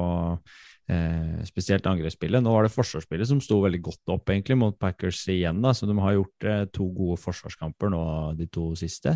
[0.91, 2.43] eh, spesielt angrepsspillet.
[2.43, 5.88] Nå var det forsvarsspillet som sto veldig godt opp egentlig mot Packers igjen, da, så
[5.89, 8.01] de har gjort eh, to gode forsvarskamper nå
[8.39, 9.15] de to siste.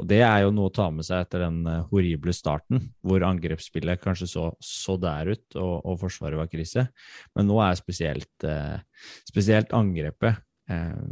[0.00, 3.24] Og det er jo noe å ta med seg etter den eh, horrible starten, hvor
[3.26, 6.88] angrepsspillet kanskje så, så der ut, og, og forsvaret var krise.
[7.36, 8.76] Men nå er spesielt, eh,
[9.28, 10.42] spesielt angrepet
[10.72, 11.06] eh,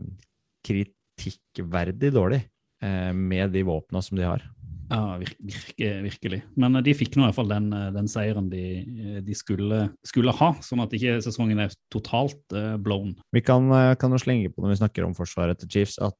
[0.65, 2.43] kritikkverdig dårlig
[2.83, 4.45] eh, med de våpna som de har.
[4.91, 6.41] Ja, virke, virkelig.
[6.61, 9.37] Men eh, de fikk nå i hvert fall den, eh, den seieren de, eh, de
[9.37, 13.15] skulle, skulle, ha, sånn at ikke sesongen er totalt blown.
[13.35, 13.71] Vi kan,
[14.01, 16.19] kan jo slenge på når vi snakker om forsvaret til Chiefs, at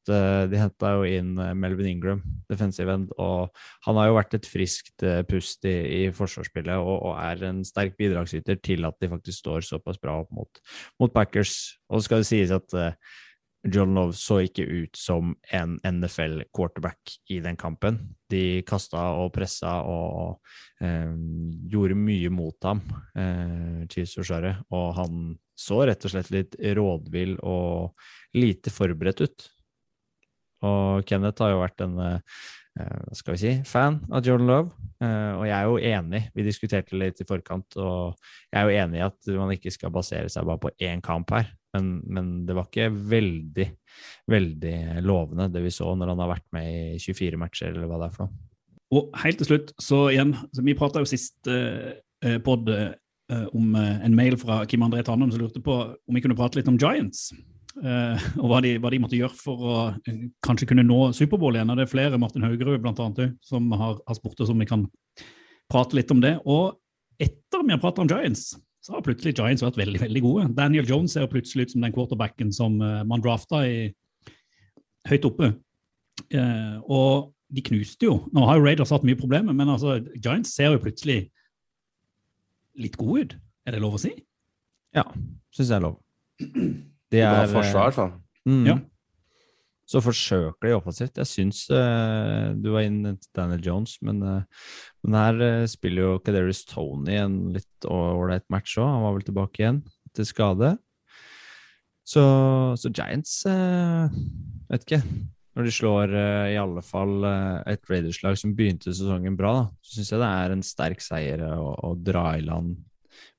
[0.49, 3.53] de henta jo inn Melvin Ingram, defensive end, og
[3.87, 7.95] han har jo vært et friskt pust i, i forsvarsspillet og, og, er en sterk
[7.99, 10.63] bidragsyter til at de faktisk står såpass bra opp mot,
[11.01, 11.75] mot Packers.
[11.89, 12.75] Og så skal det sies at
[13.65, 17.97] John Love så ikke ut som en NFL-quarterback i den kampen.
[18.29, 20.37] De kasta og pressa og
[20.83, 21.15] eh,
[21.71, 22.83] gjorde mye mot ham,
[23.17, 25.25] eh, Chiefs-forsvaret, og han
[25.57, 27.95] så rett og slett litt rådvill og
[28.37, 29.49] lite forberedt ut.
[30.65, 32.39] Og Kenneth har jo vært en eh,
[33.15, 36.23] skal vi si, fan av Jordan Love, eh, og jeg er jo enig.
[36.35, 38.17] Vi diskuterte litt i forkant, og
[38.51, 41.33] jeg er jo enig i at man ikke skal basere seg bare på én kamp
[41.35, 41.53] her.
[41.75, 43.69] Men, men, det var ikke veldig,
[44.31, 48.01] veldig lovende, det vi så når han har vært med i 24 matcher, eller hva
[48.01, 48.43] det er for noe.
[48.95, 52.93] Og helt til slutt, så igjen, så vi prata jo sist eh, pod eh,
[53.57, 56.59] om eh, en mail fra Kim André Tanum som lurte på om vi kunne prate
[56.59, 57.31] litt om Giants.
[57.75, 61.57] Uh, og hva de, hva de, måtte gjøre for å uh, kanskje kunne nå Superbowl
[61.57, 61.73] igjen.
[61.73, 64.85] Og det er flere, Martin Haugerud annet, som har, har spurt oss om vi kan
[65.71, 66.37] prate litt om det.
[66.47, 66.77] Og
[67.19, 68.53] etter vi har pratet om Giants,
[68.85, 70.49] så har plutselig Giants vært veldig veldig gode.
[70.57, 73.87] Daniel Jones ser plutselig ut som den quarterbacken som uh, man drafta i,
[75.09, 75.49] høyt oppe.
[76.29, 78.19] Uh, og de knuste jo.
[78.33, 81.23] Nå har jo Raiders hatt mye problemer, men altså, Giants ser jo plutselig
[82.77, 83.35] litt gode ut.
[83.65, 84.13] Er det lov å si?
[84.95, 85.07] Ja,
[85.55, 85.97] syns jeg er lov.
[86.37, 88.13] Det er Bra forsvar, i hvert fall.
[88.45, 88.63] Mm.
[88.69, 88.77] Ja.
[89.85, 91.19] Så forsøker de offensivt.
[91.21, 94.71] Jeg syns uh, du var inne til Daniel Jones, men, uh,
[95.05, 98.89] men her uh, spiller jo Kaderis Tony en litt ålreit match òg.
[98.89, 99.83] Han var vel tilbake igjen
[100.15, 100.73] til skade.
[102.05, 102.23] Så,
[102.77, 105.01] så Giants Vet ikke.
[105.55, 106.11] Når de slår
[106.51, 107.23] i alle fall
[107.69, 111.45] et Raiders-lag som begynte sesongen bra, da, så syns jeg det er en sterk seier
[111.47, 112.75] å, å dra i land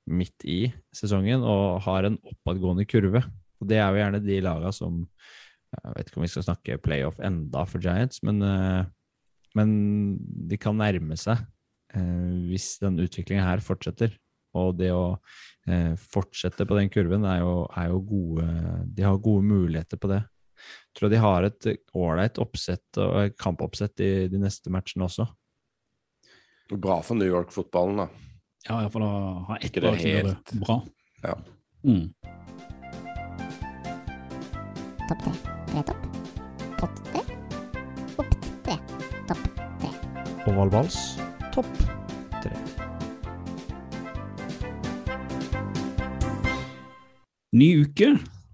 [0.07, 0.59] midt i
[0.95, 3.21] sesongen og har en oppadgående kurve.
[3.61, 5.03] Og det er jo gjerne de lagene som
[5.73, 8.39] jeg vet ikke om vi skal snakke playoff enda for Giants, men,
[9.57, 9.73] men
[10.47, 11.43] de kan nærme seg
[12.47, 14.15] hvis den utviklingen her fortsetter.
[14.57, 15.17] Og det å
[15.67, 18.47] eh, fortsette på den kurven er jo, er jo gode
[18.95, 20.21] De har gode muligheter på det.
[20.57, 25.27] Jeg tror de har et ålreit oppsett og kampoppsett i de neste matchene også.
[26.73, 28.07] Bra for New York-fotballen, da.
[28.67, 29.11] Ja, iallfall å
[29.51, 30.79] ha ett lag som gjør det bra.
[31.23, 31.37] Ja.
[31.85, 32.09] Mm.
[35.07, 35.83] Topp tre.
[35.83, 35.97] Tre topp.
[36.79, 37.21] Pott tre.
[38.17, 38.31] Opp
[38.65, 38.77] tre.
[39.27, 39.43] Topp
[39.81, 39.89] tre.
[40.47, 40.97] Oval vals,
[41.53, 41.69] topp
[42.41, 42.53] tre.
[47.53, 48.09] Ny uke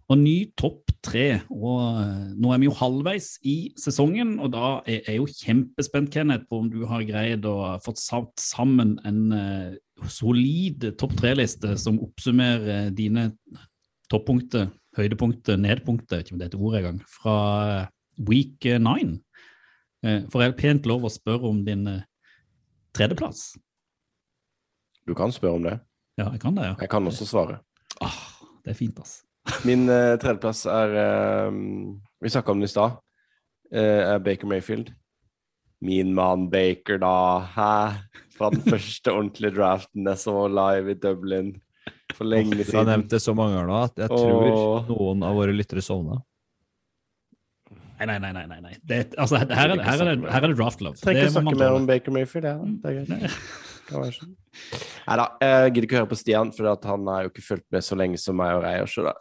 [0.10, 1.26] og ny topp tre.
[1.48, 6.12] Og eh, nå er vi jo halvveis i sesongen, og da er jeg jo kjempespent,
[6.12, 9.76] Kenneth, på om du har greid å få satt sammen en eh,
[10.12, 13.30] solid topp tre-liste som oppsummerer dine
[14.12, 17.92] toppunkter, høydepunkter, nedpunktet, ikke om det er et ord engang, fra eh,
[18.30, 19.20] week eh, nine.
[20.04, 22.02] For Får jeg pent lov å spørre om din eh,
[22.96, 23.54] tredjeplass?
[25.08, 25.78] Du kan spørre om det.
[26.20, 26.74] Ja, jeg kan det, ja.
[26.84, 27.62] Jeg kan også svare.
[28.04, 28.20] Ah,
[28.66, 29.22] det er fint, ass.
[29.68, 31.56] Min uh, tredjeplass er uh,
[32.24, 33.00] Vi snakka om den i stad.
[33.74, 34.94] Uh, er Baker Mayfield.
[35.84, 37.16] Min mann Baker, da.
[37.56, 37.74] Hæ?
[38.38, 41.56] Fra den første ordentlige draften jeg så live i Dublin
[42.14, 42.92] for lenge Du har siden.
[42.92, 44.88] nevnt det så mange ganger nå at jeg tror Åh.
[44.92, 46.20] noen av våre lyttere sovna.
[48.04, 48.32] Nei, nei, nei.
[48.36, 48.74] nei, nei, nei.
[48.84, 51.00] Det, altså, her, er det, her, er det, her er det draft love.
[51.00, 52.74] Trenger ikke snakke mer om Baker Mayfield, jeg.
[52.84, 53.38] Det er greit.
[53.88, 54.34] Sånn.
[55.08, 57.68] Nei da, jeg gidder ikke høre på Stian, for at han har jo ikke fulgt
[57.76, 58.90] med så lenge som meg og Reier.
[58.90, 59.14] Så da,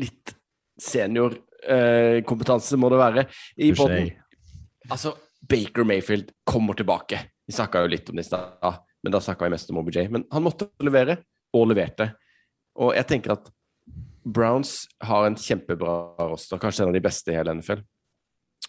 [0.00, 0.34] litt
[0.80, 3.26] seniorkompetanse må det være
[3.62, 4.10] i poden.
[4.90, 5.14] Altså,
[5.48, 7.20] Baker Mayfield kommer tilbake.
[7.46, 10.06] Vi snakka jo litt om det i stad, men da snakka vi mest om OBJ.
[10.12, 11.18] Men han måtte levere,
[11.54, 12.10] og leverte.
[12.80, 13.50] Og jeg tenker at
[14.24, 15.94] Browns har en kjempebra
[16.30, 17.82] roster, kanskje en av de beste i hele NFL.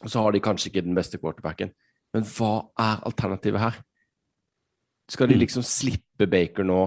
[0.04, 1.72] Og så har de kanskje ikke den beste quarterbacken.
[2.16, 3.80] Men hva er alternativet her?
[5.12, 6.82] Skal de liksom slippe Baker nå,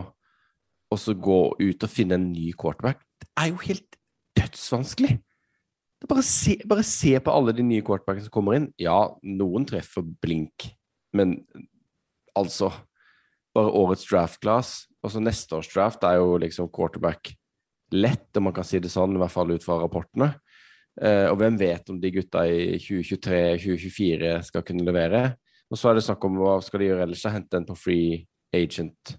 [0.89, 3.01] og så gå ut og finne en ny quarterback?
[3.21, 3.99] Det er jo helt
[4.39, 5.19] dødsvanskelig.
[6.09, 8.69] Bare, se, bare se på alle de nye quarterbackene som kommer inn.
[8.79, 10.71] Ja, noen treffer blink,
[11.17, 11.41] men
[12.39, 12.71] altså
[13.57, 17.33] Bare årets draft class, og så neste års draft er jo liksom quarterback
[17.95, 20.33] lett, om man kan si det sånn, i hvert fall ut fra rapportene.
[21.01, 25.23] Eh, og hvem vet om de gutta i 2023-2024 skal kunne levere?
[25.71, 27.23] Og så er det snakk om hva skal de gjøre ellers?
[27.31, 28.19] Hente en på free
[28.57, 29.15] agent?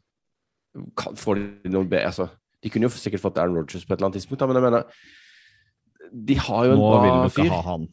[0.98, 2.28] Kan, får de noen bedre Altså,
[2.62, 4.66] de kunne jo sikkert fått Aaron Rodgers på et eller annet tidspunkt, da, men jeg
[4.68, 7.54] mener De har jo en Nå bra vil du ikke fyr.
[7.56, 7.88] ha han.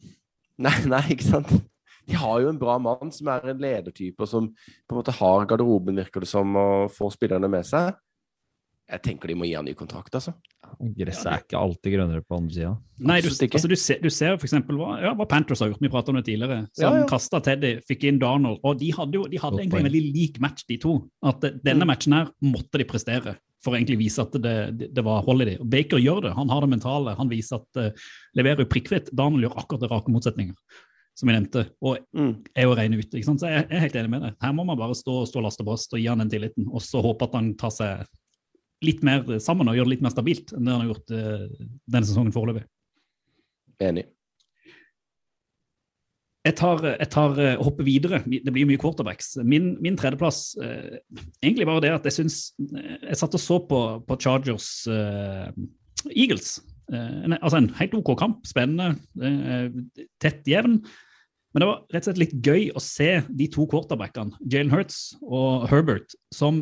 [0.67, 1.55] Nei, nei, ikke sant?
[2.07, 5.15] De har jo en bra mann som er en ledertype, og som på en måte
[5.17, 7.95] har garderoben, virker det som, og får spillerne med seg.
[8.87, 10.31] Jeg tenker de må gi han ny kontrakt, altså.
[10.95, 12.69] Gresset er ikke alltid grønnere på andre sida.
[13.03, 15.81] Nei, du, altså, du, ser, du ser eksempel hva, ja, hva Panthers har gjort.
[15.83, 16.61] Vi pratet om det tidligere.
[16.71, 17.09] Som Ja, ja.
[17.09, 18.61] kastet Teddy, fikk inn Darnold.
[18.63, 20.95] Og de hadde jo de hadde egentlig en veldig lik match, de to.
[21.27, 21.91] At eh, denne Mm.
[21.91, 25.43] matchen her måtte de prestere for å egentlig vise at det, det, det var hold
[25.43, 25.57] i de.
[25.59, 26.33] Og Baker gjør det.
[26.39, 27.17] Han har det mentale.
[27.19, 28.07] Han viser at uh,
[28.39, 29.11] leverer prikkfritt.
[29.11, 30.55] Darnold gjør akkurat det rake motsetninger,
[31.17, 31.63] som jeg nevnte.
[31.81, 32.33] Og Mm.
[32.55, 33.21] er jo rene ute.
[33.25, 34.35] Så jeg, er helt enig med deg.
[34.43, 36.67] Her må man bare stå, stå last og brast og gi han den tilliten.
[36.69, 38.05] Og så håpe at han tar seg
[38.85, 41.47] litt mer sammen og gjør det litt mer stabilt enn det han har gjort eh,
[41.89, 42.63] denne sesongen foreløpig.
[43.81, 44.05] Enig.
[46.47, 48.21] Jeg tar, jeg tar eh, hopper videre.
[48.23, 49.33] Det blir mye quarterbacks.
[49.43, 51.01] Min, min tredjeplass eh,
[51.41, 52.37] Egentlig bare det at jeg syns
[52.71, 55.49] Jeg satt og så på, på Chargers eh,
[56.13, 56.59] Eagles.
[56.93, 58.45] Eh, en, altså en helt OK kamp.
[58.47, 58.93] Spennende.
[59.19, 60.79] eh, tett jevn.
[61.57, 65.15] Men det var rett og slett litt gøy å se de to quarterbackene, Jalen Hurts
[65.25, 66.59] og Herbert, som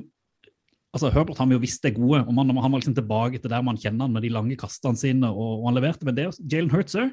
[0.96, 3.52] altså Herbert har vi jo visst er gode, og man, han var liksom tilbake til
[3.52, 6.08] der man kjenner han med de lange kastene sine, og, og han leverte.
[6.08, 7.12] Men det Jalen Hurts òg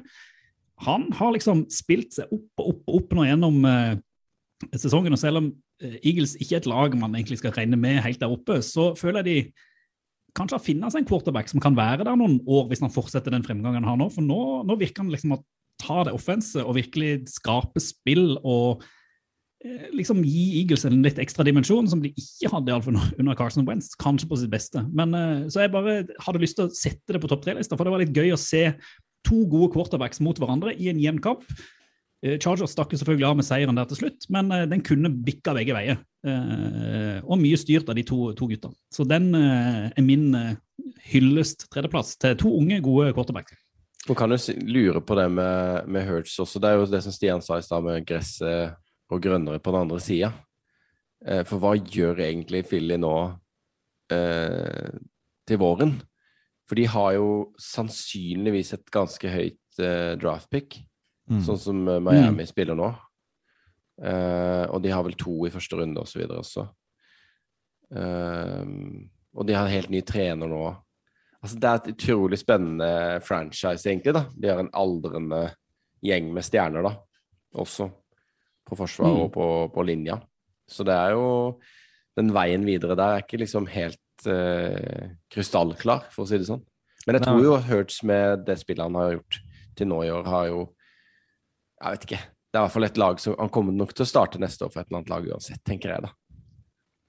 [0.87, 3.99] han har liksom spilt seg opp og opp og opp nå gjennom eh,
[4.79, 5.15] sesongen.
[5.15, 5.49] Og selv om
[5.83, 8.93] eh, Eagles ikke er et lag man egentlig skal regne med helt der oppe, så
[8.99, 12.71] føler jeg de kanskje har funnet seg en quarterback som kan være der noen år
[12.71, 14.07] hvis han fortsetter den fremgangen han har nå.
[14.15, 14.39] For nå,
[14.71, 15.43] nå virker han liksom å
[15.83, 18.83] ta det offense og virkelig skape spill og
[19.65, 23.67] eh, liksom gi Eagles en litt ekstra dimensjon som de ikke hadde iallfall under Carson
[23.67, 24.85] Wentz, kanskje på sitt beste.
[24.95, 27.87] Men eh, Så jeg bare hadde lyst til å sette det på topp tre-lista, for
[27.87, 28.69] det var litt gøy å se
[29.23, 31.45] to gode quarterbacks mot hverandre i en jevn kamp.
[32.23, 35.75] Eh, Chargers stakk selvfølgelig av med seieren der til slutt, men den kunne bikka begge
[35.75, 36.01] veier.
[37.27, 38.69] Og mye styrt av de to, to gutta.
[38.95, 40.29] Så den er min
[41.11, 43.57] hyllest tredjeplass til to unge, gode quarterbacks.
[44.09, 44.37] Man kan jo
[44.67, 46.59] lure på det med, med Hurts også.
[46.59, 48.75] Det er jo det som Stian sa i stad, med gresset
[49.13, 50.33] og grønnere på den andre sida.
[51.25, 53.13] Eh, for hva gjør egentlig Philly nå
[54.11, 54.89] eh,
[55.47, 55.95] til våren?
[56.67, 60.81] For de har jo sannsynligvis et ganske høyt eh, draftpick,
[61.23, 61.37] Mm.
[61.39, 62.89] sånn som Miami Miami spiller nå.
[64.03, 66.65] Eh, og de har vel to i første runde og så videre også.
[67.95, 68.65] Eh,
[69.31, 70.65] og de har en helt ny trener nå.
[71.43, 72.89] Altså, det er et utrolig spennende
[73.25, 74.13] franchise, egentlig.
[74.15, 74.25] da.
[74.39, 75.41] De har en aldrende
[76.03, 76.93] gjeng med stjerner, da,
[77.59, 77.89] også.
[78.63, 79.21] På forsvar Mm.
[79.25, 80.21] og på, på linja.
[80.71, 81.59] Så det er jo
[82.15, 86.61] Den veien videre der er ikke liksom helt eh, krystallklar, for å si det sånn.
[87.07, 89.39] Men jeg tror jo Hurts med det spillet han har gjort
[89.75, 90.59] til nå i år, har jo
[91.81, 92.19] Jeg vet ikke.
[92.53, 94.63] Det er i hvert fall et lag som Han kommer nok til å starte neste
[94.63, 96.13] år for et eller annet lag uansett, tenker jeg, da.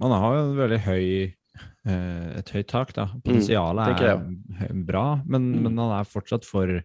[0.01, 1.35] Man har jo en veldig høy
[1.87, 3.09] et høyt tak, da.
[3.25, 5.63] Potensialet mm, er bra, men, Mm.
[5.67, 6.81] men han er fortsatt for,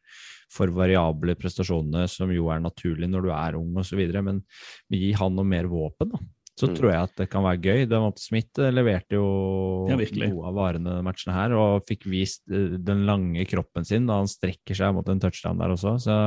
[0.51, 4.01] for variable prestasjonene, som jo er naturlig når du er ung osv.
[4.21, 4.43] Men
[4.91, 6.19] gi han noe mer våpen, da.
[6.59, 6.75] Så Mm.
[6.75, 7.85] tror jeg at det kan være gøy.
[7.87, 12.75] Devonte Smith eh, leverte jo Ja, noe av varene matchene her, og fikk vist eh,
[12.75, 15.95] den lange kroppen sin da han strekker seg mot en touchdown der også.
[16.03, 16.17] Så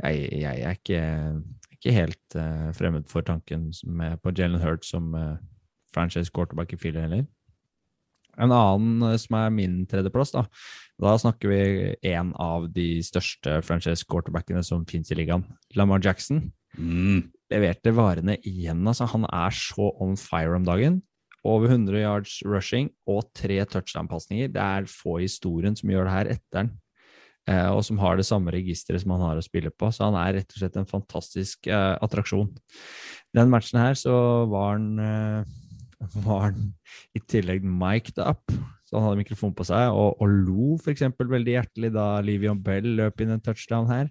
[0.00, 1.42] jeg, jeg er ikke,
[1.76, 5.36] ikke helt uh, fremmed for tanken med, på Jalen Hurt som eh,
[5.94, 7.26] franchise quarterback i Philly heller.
[8.38, 10.44] En annen eh, som er min tredjeplass, da.
[10.98, 11.60] Da snakker vi
[12.12, 15.44] en av de største franchise quarterbackene som finnes i ligaen.
[15.78, 16.48] Lamar Jackson
[16.78, 17.30] Mm.
[17.50, 18.84] leverte varene igjen.
[18.86, 21.00] Altså, han er så on fire om dagen.
[21.44, 24.52] Over 100 yards rushing og tre touchdown-pasninger.
[24.52, 26.70] Det er få i historien som gjør det her etter han.
[27.48, 29.88] Eh, og som har det samme registeret som han har å spille på.
[29.90, 32.50] Så han er rett og slett en fantastisk eh, attraksjon.
[33.34, 35.44] Den matchen her så var han, eh,
[36.26, 36.72] var han
[37.16, 38.52] i tillegg mic'd up.
[38.88, 41.04] Så han hadde mikrofon på seg og, og lo f.eks.
[41.18, 44.08] veldig hjertelig da Livion Bell løp inn en touchdown her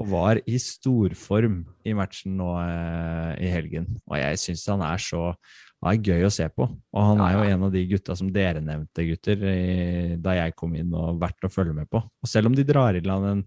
[0.00, 3.88] og var i storform i matchen nå eh, i helgen.
[4.08, 5.30] Og jeg syns han er så
[5.82, 6.68] han er gøy å se på.
[6.68, 10.54] Og han er jo en av de gutta som dere nevnte, gutter, i, da jeg
[10.58, 11.98] kom inn og verdt å følge med på.
[11.98, 13.42] Og selv om de drar i land en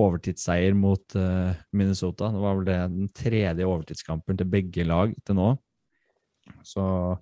[0.00, 5.38] overtidsseier mot eh, Minnesota, det var vel det den tredje overtidskampen til begge lag til
[5.38, 5.50] nå,
[6.62, 7.18] så,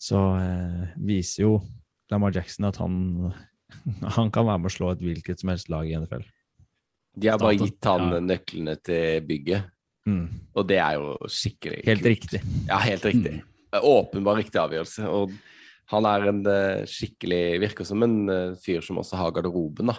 [0.00, 1.52] så eh, viser jo
[2.10, 3.32] Lamar Jackson at han,
[4.16, 6.24] han kan være med å slå et hvilket som helst lag i NFL.
[7.20, 8.20] De har bare gitt han Ja.
[8.20, 9.68] nøklene til bygget,
[10.08, 10.28] Mm.
[10.56, 12.06] og det er jo skikkelig Helt kult.
[12.08, 12.38] riktig.
[12.66, 13.42] Ja, helt riktig.
[13.76, 15.04] Åpenbar riktig avgjørelse.
[15.12, 15.34] Og
[15.92, 19.98] han er en eh, skikkelig Virker som en eh, fyr som også har garderoben, da.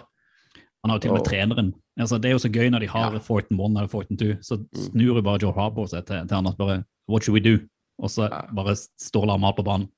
[0.82, 1.70] Han har jo til og med Og- treneren.
[2.00, 3.18] Altså, det er jo så gøy når de har Ja.
[3.20, 4.90] Forten 1 eller Forten 2, så Mm.
[4.90, 7.62] snur jo bare Joe Harbour seg til, til han at bare What should we do?
[8.00, 9.90] Og så bare står Lamar på banen.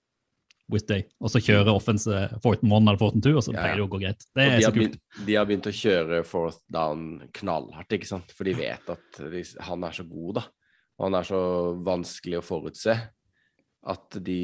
[0.72, 1.02] With day.
[1.20, 2.08] Og så kjører offense
[2.40, 4.22] Forten 1 eller Forten 2, og så pleier det å gå greit.
[4.32, 4.94] Det er de, så har kult.
[4.94, 7.02] begynt, de har begynt å kjøre fourth down
[7.36, 8.32] knallhardt, ikke sant?
[8.32, 10.46] For de vet at de, han er så god, da.
[10.96, 11.42] Og han er så
[11.84, 12.96] vanskelig å forutse
[13.84, 14.40] at de,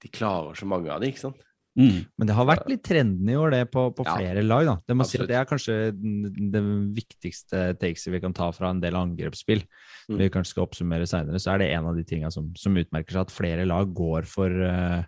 [0.00, 1.44] de klarer så mange av de, ikke sant?
[1.78, 2.02] Mm.
[2.18, 4.64] Men det har vært litt trendende i år, det, på, på Ja, flere lag.
[4.66, 4.74] da.
[4.90, 6.62] Det må si at det er kanskje det
[6.96, 9.62] viktigste takeset vi kan ta fra en del angrepsspill.
[10.10, 10.18] Mm.
[10.18, 13.14] Vi kanskje skal oppsummere senere, så er det en av de tinga som, som utmerker
[13.14, 15.04] seg, at flere lag går for, uh,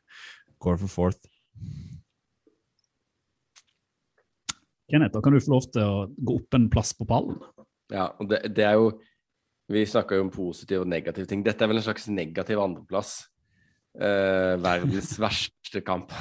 [0.62, 1.26] går for fourth.
[4.92, 7.40] Kenneth, da kan du få lov til å gå opp en plass på pallen.
[7.92, 8.92] Ja, og det, det er jo
[9.72, 11.40] Vi snakka jo om positive og negative ting.
[11.46, 13.12] Dette er vel en slags negativ andreplass.
[13.92, 16.12] Eh, verdens verste kamp.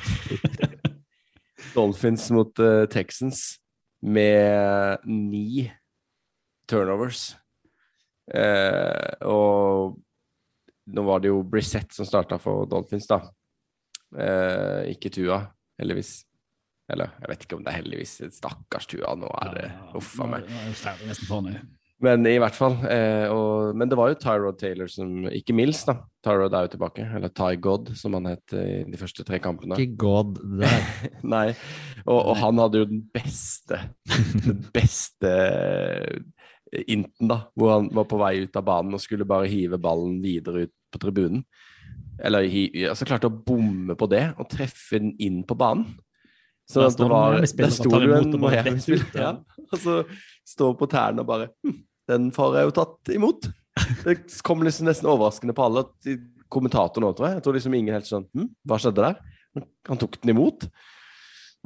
[1.74, 3.60] Dolphins mot eh, Texans
[4.00, 5.70] med ni
[6.68, 7.30] turnovers.
[8.34, 9.96] Eh, og
[10.90, 13.22] nå var det jo Brissett som starta for Dolphins, da.
[14.18, 15.40] Eh, ikke Tua,
[15.80, 16.20] heldigvis.
[16.90, 18.16] Eller jeg vet ikke om det er heldigvis.
[18.36, 19.68] Stakkars Tua, nå er det
[19.98, 20.50] Uff a meg.
[22.00, 22.78] Men i hvert fall.
[22.88, 25.98] Eh, og, men det var jo Tyrod Taylor som Ikke Mills, da.
[26.24, 27.04] Tyrod er jo tilbake.
[27.16, 29.76] Eller Ty God, som han het i de første tre kampene.
[29.76, 30.90] Ikke god der.
[31.34, 31.46] Nei.
[32.06, 33.82] Og, og han hadde jo den beste
[34.46, 35.34] Den beste
[36.70, 37.42] inten, da.
[37.58, 40.76] Hvor han var på vei ut av banen og skulle bare hive ballen videre ut
[40.90, 41.44] på tribunen.
[42.20, 42.46] Eller
[42.90, 45.98] altså klarte å bomme på det og treffe den inn på banen.
[46.70, 49.06] Så Der det var, der sto du en Miami-spiller.
[49.14, 49.30] Ja.
[49.72, 50.02] Og så
[50.46, 51.78] står på tærne og bare hm,
[52.10, 53.50] Den får jeg jo tatt imot.
[54.04, 55.86] Det kom liksom nesten overraskende på alle.
[55.86, 56.10] at
[56.50, 57.36] òg, tror jeg.
[57.38, 59.20] Jeg tror liksom ingen helt sånn hm, Hva skjedde der?
[59.88, 60.66] Han tok den imot.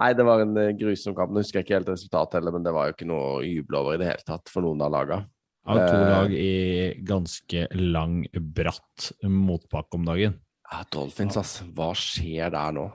[0.01, 1.32] Nei, det var en eh, grusom kamp.
[1.32, 3.80] Nå husker jeg ikke helt resultatet heller, men det var jo ikke noe å juble
[3.80, 5.28] over i det hele tatt for noen av lagene.
[5.64, 6.09] Av to Eh.
[6.11, 10.34] lag i ganske lang, bratt motbakke om dagen.
[10.70, 11.62] Ja, Dolphins, ass.
[11.76, 12.88] Hva skjer der nå?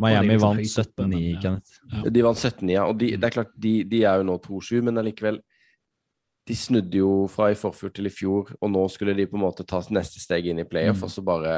[0.00, 1.40] Miami vant 17-9, men, ja.
[1.42, 1.80] Kenneth.
[1.92, 2.02] Ja.
[2.08, 2.86] De vant 17-9, ja.
[2.88, 5.42] Og de, det er klart, de, de er jo nå 2-7, men allikevel
[6.48, 9.44] De snudde jo fra i forfjor til i fjor, og nå skulle de på en
[9.44, 11.04] måte ta neste steg inn i playoff, Mm.
[11.04, 11.56] og så bare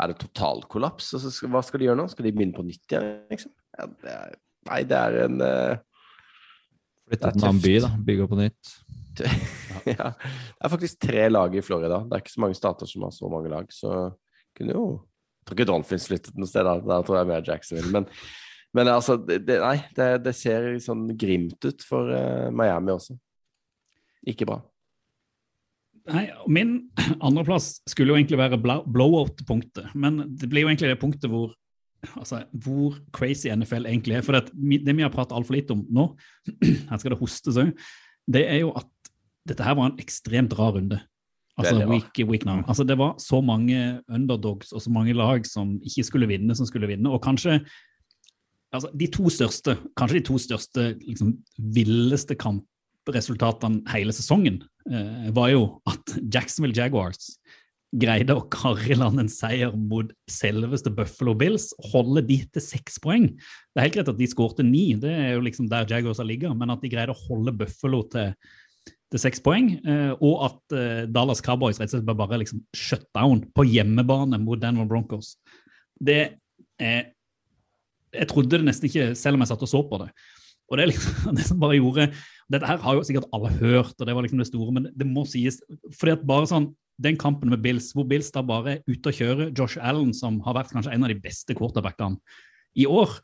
[0.00, 1.12] er det totalkollaps.
[1.14, 2.08] Altså, skal, hva skal de gjøre nå?
[2.10, 3.52] Skal de begynne på nytt igjen, liksom?
[3.78, 4.32] Ja, det er,
[4.70, 5.82] nei, det er en uh,
[7.04, 7.90] Flytte til en annen by, da.
[8.06, 8.72] Bygge opp på nytt.
[9.92, 10.08] ja.
[10.16, 12.00] Det er faktisk tre lag i Florida.
[12.08, 13.92] Det er ikke så mange stater som har så mange lag, så
[14.56, 14.86] kunne jo
[15.44, 16.78] Jeg tror ikke Dolphins flyttet noe sted, da.
[16.80, 17.92] Der tror jeg mer Jacksonville.
[17.92, 18.06] Men,
[18.72, 23.18] men altså, det, nei, det, det ser sånn grimt ut for uh, Miami også.
[24.30, 24.60] Ikke bra.
[26.12, 26.76] Nei, Min
[27.24, 31.54] andreplass skulle jo egentlig være blowout-punktet, men det blir jo egentlig det punktet hvor
[32.20, 34.26] altså, hvor crazy NFL egentlig er.
[34.26, 34.52] For det,
[34.84, 36.10] det vi har pratet altfor lite om nå,
[36.90, 37.72] her skal det hostes òg,
[38.28, 38.90] det er jo at
[39.48, 41.00] dette her var en ekstremt rar runde.
[41.60, 42.64] Altså week, week now.
[42.66, 46.66] Altså, det var så mange underdogs og så mange lag som ikke skulle vinne, som
[46.66, 47.10] skulle vinne.
[47.10, 47.60] Og kanskje
[48.72, 51.36] altså, de to største, kanskje de to største liksom,
[51.76, 52.34] villeste
[53.04, 57.36] kampresultatene hele sesongen eh, var jo at Jacksonville Jaguars
[57.94, 62.98] greide å karre i land en seier mot selveste Buffalo Bills, holde de til seks
[62.98, 63.28] poeng.
[63.36, 66.56] Det er helt greit at de skårte ni, det er jo liksom der Jaguars ligger,
[66.58, 68.34] men at de greide å holde Buffalo til,
[69.12, 73.06] til seks poeng, eh, og at eh, Dallas Cowboys rett og slett bare liksom shut
[73.14, 75.36] down på hjemmebane mot Denver Broncos.
[75.94, 76.22] Det
[76.80, 77.12] er
[78.14, 80.12] Jeg trodde det nesten ikke, selv om jeg satt og så på det.
[80.70, 82.08] Og det er liksom det som bare gjorde
[82.52, 85.06] Dette her har jo sikkert alle hørt, og det var liksom det store, men det
[85.08, 85.62] må sies.
[85.96, 89.16] fordi at bare sånn den kampen med Bills, hvor Bills da bare er ute og
[89.16, 92.20] kjører Josh Allen, som har vært kanskje en av de beste quarterbackene
[92.78, 93.16] i år,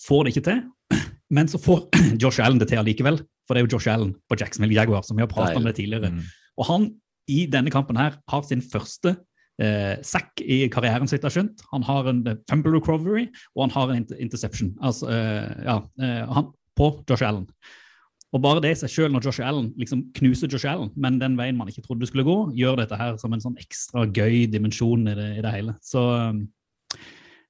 [0.00, 0.64] får det ikke til.
[1.36, 1.84] Men så får
[2.22, 5.20] Josh Allen det til allikevel, for det er jo Josh Allen på Jacksonville Jaguar, som
[5.20, 6.10] vi har pratet om det tidligere.
[6.10, 6.24] Mm.
[6.58, 6.88] Og han
[7.30, 9.14] i denne kampen her har sin første
[9.60, 11.62] eh, sack i karrieren, sitt, har skjønt.
[11.74, 16.24] Han har en eh, fumble recovery, og han har en interception altså, eh, ja, eh,
[16.34, 17.46] han, på Josh Allen.
[18.30, 21.36] Og bare det i seg selv når Josh Allen liksom knuser Josh Allen, men den
[21.38, 25.08] veien man ikke trodde skulle gå, gjør dette her som en sånn ekstra gøy dimensjon
[25.10, 25.74] i det, i det hele.
[25.82, 26.04] Så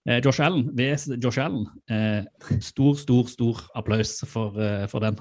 [0.08, 2.24] eh, Josh Allen, VS Josh Allen, eh,
[2.64, 5.20] stor, stor, stor applaus for, eh, for den.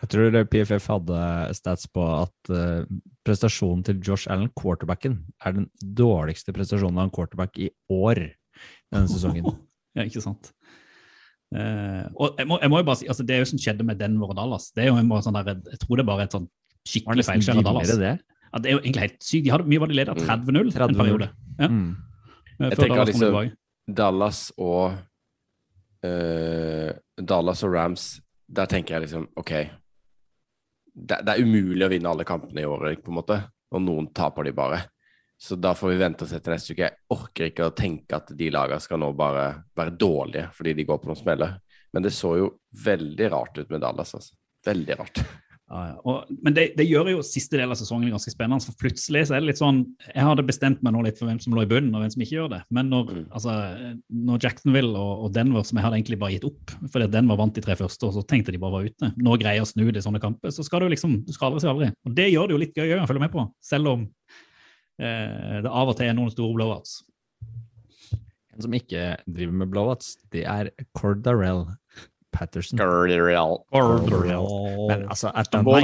[0.00, 1.22] Jeg tror PFF hadde
[1.58, 2.84] stats på at eh,
[3.26, 8.22] prestasjonen til Josh Allen, quarterbacken, er den dårligste prestasjonen av en quarterback i år
[8.92, 9.44] denne sesongen.
[9.98, 10.52] ja, ikke sant.
[11.50, 13.82] Uh, og jeg må, jeg må jo bare si, altså Det er jo som skjedde
[13.82, 14.68] med Denver og Dallas.
[14.70, 16.46] Det er jo en måte sånn der, Jeg tror det er bare et sånn
[16.86, 17.90] skikkelig feilskjær av Dallas.
[17.98, 18.12] det.
[18.52, 19.44] Ja, det er jo egentlig helt sykt.
[19.48, 20.96] De hadde, mye var de ledet 30-0 en 30-0.
[21.02, 21.28] periode.
[21.58, 21.90] Ja, Mm.
[21.90, 23.50] eh, Jeg før tenker Dallas liksom-.
[24.00, 24.94] Dallas og
[26.06, 26.90] uh,
[27.20, 28.06] Dallas og Rams,
[28.48, 29.52] der tenker jeg liksom OK.
[31.00, 33.38] Det, det er umulig å vinne alle kampene i året, på en måte.
[33.70, 34.80] Og noen taper de bare.
[35.40, 36.88] Så da får vi vente og se til neste uke.
[36.88, 39.46] Jeg orker ikke å tenke at de lagene skal nå bare
[39.78, 41.54] være dårlige fordi de går på noen smeller.
[41.94, 42.50] Men det så jo
[42.84, 44.36] veldig rart ut med Dallas, altså.
[44.66, 45.22] Veldig rart.
[45.70, 48.64] Og, men det, det gjør jo siste del av sesongen ganske spennende.
[48.66, 51.38] For plutselig så er det litt sånn Jeg hadde bestemt meg nå litt for hvem
[51.38, 52.60] som lå i bunnen, og hvem som ikke gjør det.
[52.74, 53.26] Men når, Mm.
[53.38, 53.54] altså,
[54.26, 57.54] når Jacksonville og, og Denver, som jeg hadde egentlig bare gitt opp fordi Denver vant
[57.54, 60.02] de tre første, og så tenkte de bare var ute, nå greier å snu det
[60.02, 61.90] i sånne kamper, så skal du liksom Du skal aldri si aldri.
[62.06, 64.02] Og det gjør det jo litt gøy å følge med på, selv om
[64.98, 66.96] eh, det av og til er noen store blowouts.
[68.50, 71.68] En som ikke driver med blowouts, det er Cordarell
[72.32, 72.78] Patterson.
[72.80, 73.58] Real.
[74.88, 75.80] Men altså, Atlanta.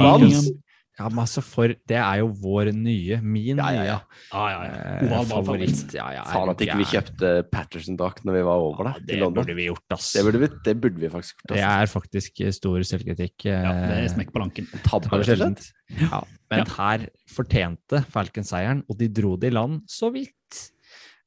[0.97, 3.97] Ja, men altså, for det er jo vår nye, min Ja, ja, ja.
[4.01, 4.77] nye Ja, ja, ja.
[5.11, 5.93] eh, favoritt.
[5.93, 9.03] Ja, ja, Faen at ikke vi kjøpte Patterson-drakt når vi var over der.
[9.05, 10.07] Ja, det burde vi gjort, ass.
[10.17, 11.51] Det burde vi, det burde vi faktisk gjort.
[11.51, 11.59] Ass.
[11.59, 13.45] Det er faktisk stor selvkritikk.
[13.45, 14.71] Ja, det er eh, smekk på lanken.
[14.87, 15.69] Tabbe, rett.
[16.01, 20.63] Ja, men her fortjente Falcon seieren, og de dro det i land så vidt.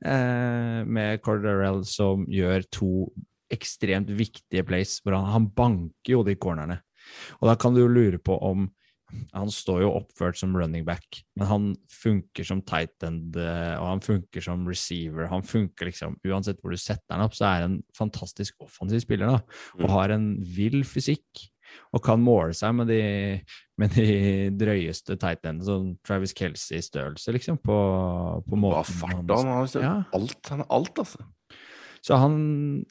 [0.02, 2.92] Eh, med Cordarell som gjør to
[3.50, 6.80] ekstremt viktige plays, hvor han, han banker jo de cornerne.
[7.40, 8.68] Og da kan du jo lure på om
[9.34, 13.88] Han står jo oppført som running back, men han funker som tight end, eh, og
[13.88, 15.26] han funker som receiver.
[15.32, 19.02] Han funker liksom Uansett hvor du setter han opp, så er han en fantastisk offensiv
[19.02, 19.40] spiller, da.
[19.80, 19.90] Og Mm.
[19.96, 21.48] har en vill fysikk.
[21.92, 23.42] Og kan måle seg med de,
[23.78, 27.80] med de drøyeste tight endene, sånn Travis Kelsey-størrelse, liksom, på,
[28.46, 29.26] på måten Hva fart.
[29.26, 30.04] Han har Ja.
[30.14, 31.26] alt, han har alt, altså.
[32.00, 32.84] Så han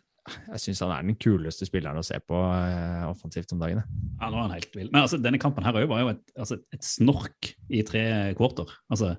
[0.53, 3.81] Jeg syns han er den kuleste spilleren å se på eh, offensivt om dagen.
[4.19, 4.89] Ja, nå er han helt vill.
[4.93, 8.03] Men altså, denne kampen her var jo et, altså, et snork i tre
[8.39, 8.71] kvarter.
[8.91, 9.13] Altså,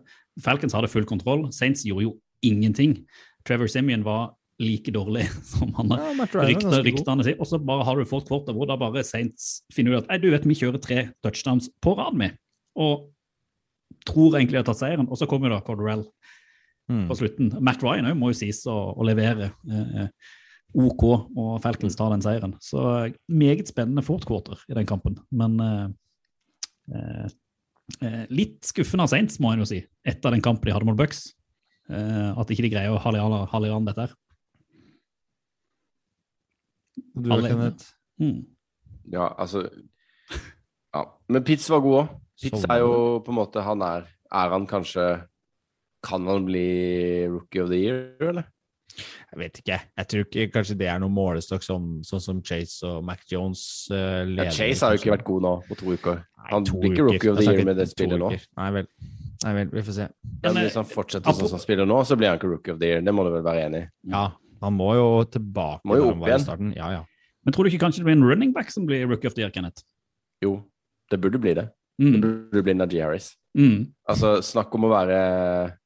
[0.45, 1.47] Falcons hadde full kontroll.
[1.55, 2.15] Saints gjorde jo
[2.47, 2.99] ingenting.
[3.49, 7.39] Trevor Simeon var like dårlig som han Ja, rykta, ryktene sier.
[7.41, 10.29] Og så bare har du fått kvarter hvor da bare Saints finner ut at du
[10.33, 12.37] vet, vi kjører tre touchdowns på rad med.
[12.81, 13.09] Og
[14.07, 15.09] tror egentlig de har tatt seieren.
[15.11, 16.07] Og så kommer da Corderell
[16.91, 17.05] Mm.
[17.07, 17.53] på slutten.
[17.63, 20.09] Matt Ryan òg må jo sies å, å levere eh,
[20.75, 21.03] OK,
[21.37, 22.55] og Falcons tar den seieren.
[22.63, 25.17] Så eh, meget spennende fourth quarter i den kampen.
[25.35, 25.89] Men eh,
[26.95, 27.29] eh,
[28.07, 30.97] eh, litt skuffende av Saints, må en jo si, etter den kampen de hadde mot
[30.99, 31.33] Bucks.
[31.91, 34.15] Eh, at ikke de greier å halve i- an dette her.
[37.15, 37.85] Du da, Alle- Kenneth?
[38.21, 38.47] Mm.
[39.11, 39.65] Ja, altså
[40.95, 41.05] Ja.
[41.29, 42.09] Men Pitts var god òg.
[42.43, 45.27] Pitts er jo på en måte Han er Er han kanskje
[46.03, 48.45] kan han bli rookie of the year, eller?
[49.31, 49.77] Jeg vet ikke.
[50.01, 53.61] Jeg tror ikke kanskje det er noen målestokk sånn, sånn som Chase og Mac Jones
[53.93, 54.49] uh, Ja.
[54.51, 56.17] Chase har jo ikke vært god nå på to uker.
[56.41, 58.31] Nei, Han to blir ikke rookie of the year med det spillet nå.
[58.59, 58.89] Nei vel.
[59.45, 60.09] Nei vel, vi får se.
[60.43, 62.51] Men Men, hvis han fortsetter apro- sånn som han spiller nå, så blir han ikke
[62.51, 63.01] rookie of the year.
[63.07, 63.91] Det må du vel være enig i?
[64.13, 64.25] Ja,
[64.67, 66.41] han må jo tilbake Må jo opp igjen.
[66.45, 66.75] starten.
[66.77, 67.05] Ja, ja.
[67.47, 69.41] Men tror du ikke kanskje det blir en running back som blir rookie of the
[69.47, 69.85] year, Kenneth?
[70.43, 70.59] Jo,
[71.11, 71.71] det burde bli det.
[72.01, 72.21] Det Mm.
[72.51, 73.37] burde bli Najee Harris.
[73.57, 73.93] Mm.
[74.09, 75.77] Altså, snakk om å være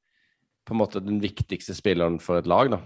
[0.67, 2.79] på en måte den viktigste spilleren for et lag, da.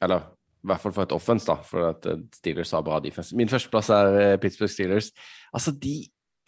[0.00, 0.30] Eller
[0.62, 3.34] i hvert fall for et offense, da, for at eh, Steelers har bra defense.
[3.36, 5.10] Min førsteplass er eh, Pittsburgh Steelers.
[5.52, 5.96] Altså, de,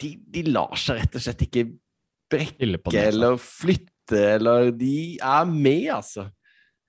[0.01, 1.67] de, de lar seg rett og slett ikke
[2.31, 3.91] brekke eller flytte,
[4.37, 6.29] eller De er med, altså.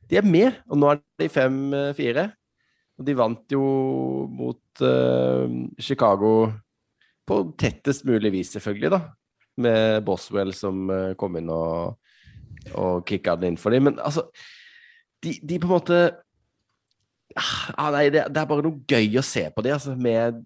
[0.06, 2.26] De er med, og nå er de 5-4.
[2.96, 3.64] Og de vant jo
[4.32, 5.50] mot uh,
[5.82, 6.30] Chicago
[7.26, 9.00] på tettest mulig vis, selvfølgelig, da.
[9.60, 11.96] Med Boswell som eh, kom inn og,
[12.76, 13.88] og kicka den inn for dem.
[13.88, 14.26] Men altså,
[15.24, 16.00] de, de på en måte
[17.36, 19.96] ah, Nei, det, det er bare noe gøy å se på det, altså.
[19.98, 20.42] Med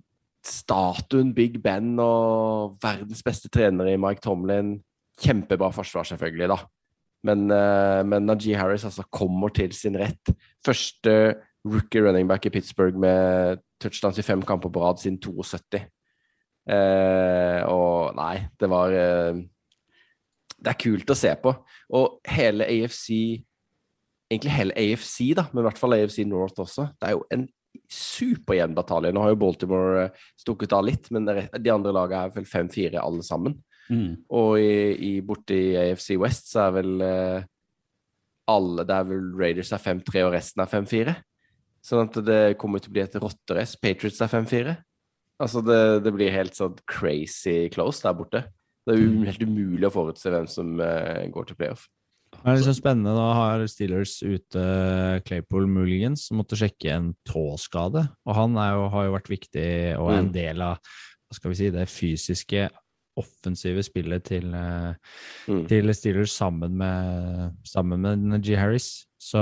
[0.47, 4.79] statuen Big Ben og verdens beste trener i Mike Tomlin.
[5.21, 6.61] Kjempebra forsvar, selvfølgelig, da.
[7.29, 10.33] Men, uh, men Najee Harris altså kommer til sin rett.
[10.65, 11.37] Første
[11.69, 15.83] rookie running back i Pittsburgh med touchdowns i fem kamper på rad siden 72.
[16.71, 19.41] Uh, og nei, det var uh,
[20.61, 21.53] Det er kult å se på.
[21.97, 23.45] Og hele AFC
[24.31, 26.87] Egentlig hele AFC, da, men i hvert fall AFC North også.
[27.01, 27.49] Det er jo en
[27.91, 29.13] superjevn batalje.
[29.15, 33.01] Nå har jo Baltimore eh, stukket av litt, men de andre lagene er vel 5-4
[33.03, 33.57] alle sammen.
[33.91, 34.21] Mm.
[34.39, 34.75] Og i,
[35.09, 37.49] i, borte i AFC West så er vel eh,
[38.51, 41.17] alle Det er vel Raiders er 5-3, og resten er 5-4.
[41.87, 43.79] Sånn at det kommer til å bli et rotterace.
[43.83, 44.75] Patriots er 5-4.
[45.41, 48.43] Altså det, det blir helt sånn crazy close der borte.
[48.85, 51.87] Det er jo helt umulig å forutse hvem som eh, går til playoff.
[52.41, 53.13] Det er liksom spennende.
[53.13, 54.63] Da har Steelers ute
[55.27, 58.07] Claypool muligens, som måtte sjekke en tåskade.
[58.25, 59.67] Og han er jo, har jo vært viktig
[59.99, 60.33] og er en Mm.
[60.33, 62.71] del av hva skal vi si, det fysiske,
[63.21, 64.95] offensive spillet til, eh,
[65.49, 65.67] Mm.
[65.69, 68.57] til Steelers sammen med, sammen med G.
[68.57, 69.07] Harris.
[69.21, 69.39] Så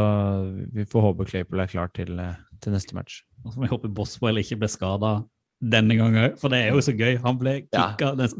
[0.74, 3.22] vi får håpe Claypool er klar til, eh, til neste match.
[3.44, 5.24] Og så må vi håpe Boswell ikke ble skada
[5.60, 7.16] denne gangen, for det er jo så gøy.
[7.24, 7.88] Han ble Ja.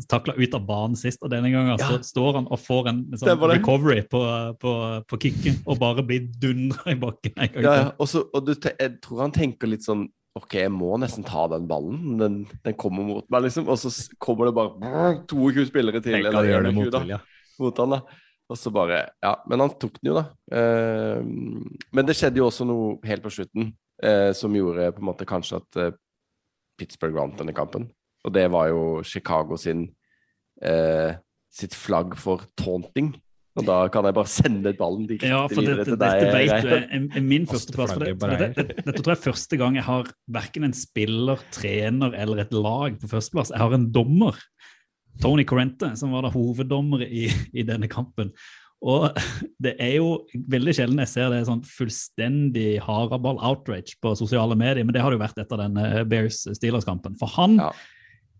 [0.09, 3.19] takla ut av banen sist, og denne gangen så står han og får en Det
[3.19, 3.49] sånn det.
[3.59, 4.21] recovery på,
[4.61, 4.75] på,
[5.09, 7.91] på kicken, og bare blir dundra i bakken en gang Ja, ja.
[7.99, 10.07] Og, du, jeg tror han tenker litt sånn
[10.39, 12.17] OK, jeg må nesten ta den ballen.
[12.21, 13.67] Den, den kommer mot meg, liksom.
[13.67, 13.91] Og så
[14.23, 16.15] kommer det bare 22 spillere til.
[16.15, 17.19] Tenk eller gjør det mot da.
[17.59, 18.01] Mot han da.
[18.49, 20.29] Og så bare Ja, men han tok den jo, da.
[20.55, 21.25] Uh,
[21.93, 25.27] men det skjedde jo også noe helt på slutten eh, som gjorde på en måte
[25.29, 25.91] kanskje at eh,
[26.79, 27.89] Pittsburgh vant denne kampen.
[28.27, 29.89] Og det var jo Chicago sin
[30.63, 31.17] eh,
[31.55, 33.15] sitt flagg for taunting.
[33.59, 36.51] Og da kan jeg bare sende ballen direkte Ja, for videre det, til dette deg.
[36.53, 37.95] vet du er, er min førsteplass.
[37.97, 41.43] For det, det, det, dette tror jeg er første gang jeg har verken en spiller,
[41.55, 43.51] trener eller et lag på førsteplass.
[43.55, 44.39] Jeg har en dommer,
[45.19, 48.31] Tony Corrente, som var da hoveddommer i, i denne kampen.
[48.83, 49.09] Og
[49.65, 50.11] det er jo
[50.49, 55.19] veldig sjelden jeg ser det sånn fullstendig haraball-outrage på sosiale medier, men det har det
[55.19, 57.17] jo vært etter den eh, Bears-Steelers-kampen.
[57.19, 57.73] For han Ja.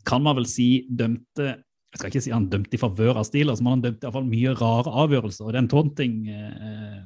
[0.07, 1.57] kan man vel si dømte
[1.89, 4.13] jeg skal ikke si han dømte i favør av Steelers, men han dømte i hvert
[4.19, 5.47] fall mye rare avgjørelser.
[5.49, 6.99] Og den taunting eh,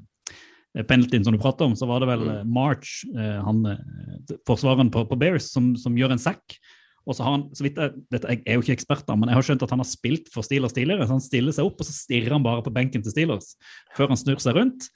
[0.75, 2.33] eh, penaltyen som du prater om, så var det vel Mm.
[2.35, 6.59] eh, March, eh, han eh, forsvareren på, på Bears, som, som gjør en sack.
[7.07, 9.29] Og så har han, så vidt jeg, dette, jeg er jo ikke ekspert, da, men
[9.29, 11.07] jeg har skjønt at han har spilt for Steelers tidligere.
[11.09, 13.57] så Han stiller seg opp, og så stirrer han bare på benken til Steelers
[13.97, 14.87] før han snur seg rundt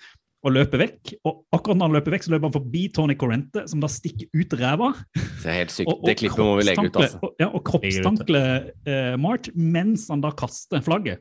[0.47, 1.15] og løper vekk.
[1.27, 4.29] Og akkurat når han løper vekk, så løper han forbi Tony Corrente, som da stikker
[4.37, 4.93] ut ræva.
[5.17, 5.89] Det er helt sykt.
[5.91, 7.19] Og- og det klippet må vi legge ut, altså.
[7.23, 8.43] og- Ja, og kroppstankle
[8.87, 11.19] eh, March mens han da kaster flagget.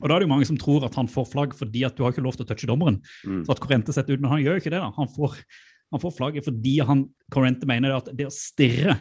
[0.00, 2.02] Og da er det jo mange som tror at han får flagg fordi at du
[2.02, 3.02] har ikke lov til å touche dommeren.
[3.26, 3.44] Mm.
[3.44, 4.80] Så at Corrente setter ut, Men han gjør jo ikke det.
[4.80, 4.90] da.
[4.96, 5.36] Han får,
[5.92, 8.98] han får flagget fordi han, Corrente mener det at det å stirre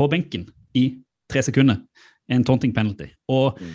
[0.00, 0.48] på benken
[0.78, 0.88] i
[1.30, 1.80] tre sekunder
[2.30, 3.10] er en taunting penalty.
[3.28, 3.72] Og Mm.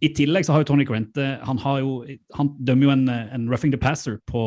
[0.00, 3.48] i tillegg så har jo Tony Corrente Han, har jo, han dømmer jo en, en
[3.50, 4.42] roughing the passer på,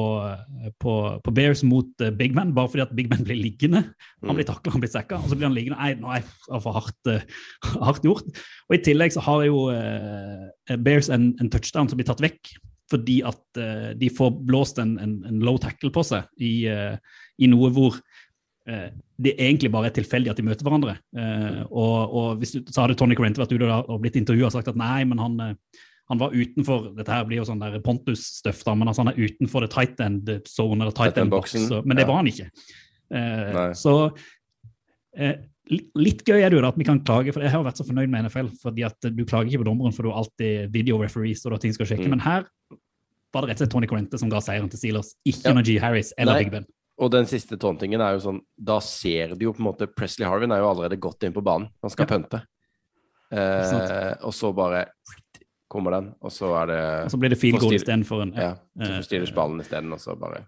[0.81, 0.93] på,
[1.23, 3.83] på Bears mot eh, Big Man, bare fordi at Big Man blir liggende.
[4.25, 5.77] Han blir takla, han blir sekka, og så blir han liggende.
[5.77, 7.21] Nei, nå er det for hardt, uh,
[7.85, 8.25] hardt gjort.
[8.69, 12.55] Og i tillegg så har jo uh, Bears en, en touchdown som blir tatt vekk
[12.91, 16.97] fordi at uh, de får blåst en, en, en low tackle på seg i, uh,
[17.37, 18.01] i noe hvor
[18.67, 18.89] eh,
[19.23, 20.97] det egentlig bare er tilfeldig at de møter hverandre.
[21.17, 24.55] Eh, og, og hvis du, så hadde Tony Corrente vært ute og blitt intervjua og
[24.55, 27.79] sagt at nei, men han, eh, han var utenfor Dette her blir jo sånn der
[27.83, 31.53] Pontus-støff, men altså han er utenfor det tight end zone eller tight Tight end box.
[31.55, 32.07] så- Men det ja.
[32.11, 32.49] var han ikke.
[33.13, 33.97] Eh, så
[35.17, 35.35] eh,
[35.95, 37.85] Litt gøy er det jo da at vi kan klage, for jeg har vært så
[37.87, 38.49] fornøyd med NFL.
[38.61, 41.57] fordi at Du klager ikke på dommeren, for du har alltid video referees og da
[41.63, 42.03] ting skal sjekke.
[42.03, 42.09] Mm.
[42.17, 42.43] Men her
[43.33, 45.53] var det rett og slett Tony Corrente som ga seieren til Steelers, ikke Ja.
[45.55, 46.43] Najee Harris eller Nei.
[46.43, 46.65] Big Ben.
[47.01, 50.27] Og den siste tåntingen er jo sånn Da ser du jo på en måte Presley
[50.29, 51.69] Harvin er jo allerede godt inn på banen.
[51.81, 52.17] Han skal Ja.
[52.17, 52.43] pønte.
[53.33, 54.85] Eh, og så bare
[55.71, 58.51] kommer den, og så er det Og så blir det field goal istedenfor en Ja,
[58.77, 60.43] så forstyrres får Steelers ballen isteden, og så bare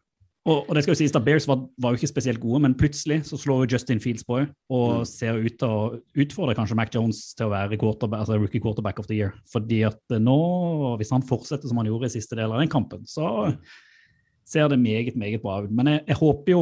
[0.45, 2.75] Og, og det skal jo sies da, Bears var, var jo ikke spesielt gode, men
[2.77, 5.05] plutselig så slår jo Justin Fields på og Mm.
[5.09, 8.99] ser ut til å utfordre kanskje Mac Jones til å være quarterback, altså rookie quarterback
[8.99, 9.33] of the year.
[9.51, 12.69] Fordi at eh, nå, hvis han fortsetter som han gjorde i siste del av den
[12.69, 13.57] kampen, så
[14.45, 15.73] ser det meget, meget bra ut.
[15.73, 16.61] Men jeg, jeg håper jo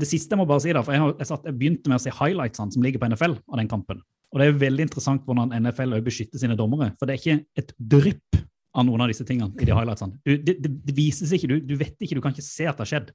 [0.00, 1.98] Det siste jeg må bare si, da, for jeg, har, jeg, satt, jeg begynte med
[1.98, 4.04] å se highlightsene som ligger på NFL av den kampen.
[4.30, 6.92] Og det er veldig interessant hvordan NFL også beskytter sine dommere.
[7.00, 8.38] For det er ikke et drypp
[8.70, 10.14] av noen av disse tingene i de highlightsene.
[10.22, 12.86] Du, det, det, vises ikke, du, du vet ikke, du kan ikke se at det
[12.86, 13.10] har skjedd.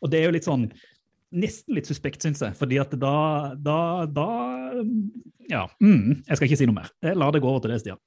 [0.00, 0.68] Og det er jo litt sånn
[1.34, 2.54] Nesten litt suspekt, syns jeg.
[2.54, 3.16] fordi at da,
[3.58, 4.26] da, da
[5.50, 5.64] Ja.
[5.82, 6.92] Mm, jeg skal ikke si noe mer.
[7.02, 7.98] Jeg lar det gå over til det, Stian.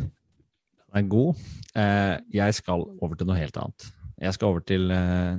[0.00, 1.42] Den er god.
[1.76, 3.84] Eh, jeg skal over til noe helt annet.
[4.20, 5.36] Jeg skal over til eh,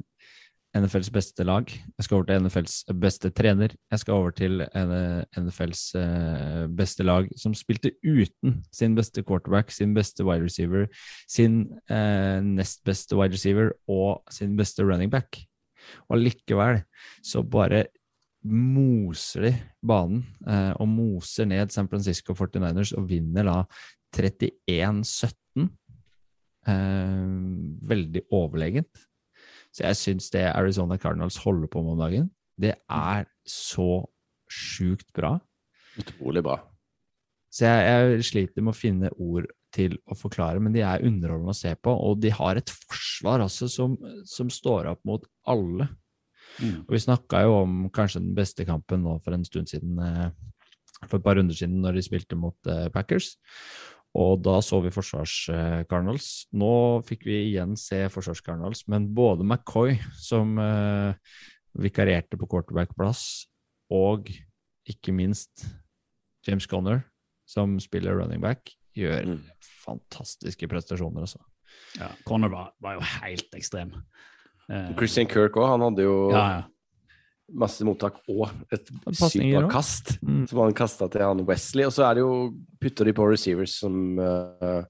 [0.76, 1.70] NFLs beste lag.
[1.72, 3.76] Jeg skal over til NFLs beste trener.
[3.92, 9.72] Jeg skal over til eh, NFLs eh, beste lag som spilte uten sin beste quarterback,
[9.72, 10.88] sin beste wide receiver,
[11.32, 15.40] sin eh, nest beste wide receiver og sin beste running back.
[16.10, 16.82] Og likevel
[17.24, 17.86] så bare
[18.46, 23.64] moser de banen eh, og moser ned San Francisco 49ers og vinner da
[24.16, 25.45] 31-17.
[26.66, 27.26] Eh,
[27.86, 29.06] veldig overlegent.
[29.76, 34.06] Så jeg syns det Arizona Cardinals holder på med om dagen, det er så
[34.50, 35.36] sjukt bra.
[36.00, 36.62] Utrolig bra.
[37.52, 41.54] Så jeg, jeg sliter med å finne ord til å forklare, men de er underholdende
[41.54, 41.92] å se på.
[41.92, 43.98] Og de har et forsvar altså som,
[44.28, 45.90] som står opp mot alle.
[46.64, 50.30] Og vi snakka jo om kanskje den beste kampen nå for en stund siden, eh,
[51.04, 53.34] for et par runder siden, når de spilte mot eh, Packers.
[54.16, 56.46] Og da så vi forsvars-Cardinals.
[56.56, 56.72] Nå
[57.08, 61.18] fikk vi igjen se forsvars-Cardinals, men både McCoy, som eh,
[61.76, 63.26] vikarierte på quarterback-plass,
[63.92, 64.32] og
[64.88, 65.66] ikke minst
[66.48, 67.04] James Conner,
[67.50, 69.42] som spiller running back, gjør Mm.
[69.84, 71.42] fantastiske prestasjoner, altså.
[72.00, 73.92] Ja, Conner var, var jo helt ekstrem.
[74.70, 76.64] Eh, Christian Kirk òg, han hadde jo ja, ja.
[77.54, 79.74] Masse mottak og et sykt pasninger bra også.
[79.76, 80.44] kast Mm.
[80.50, 81.86] som han kasta til han Wesley.
[81.86, 82.36] Og så er det jo
[82.82, 84.82] putter de på receivers som uh,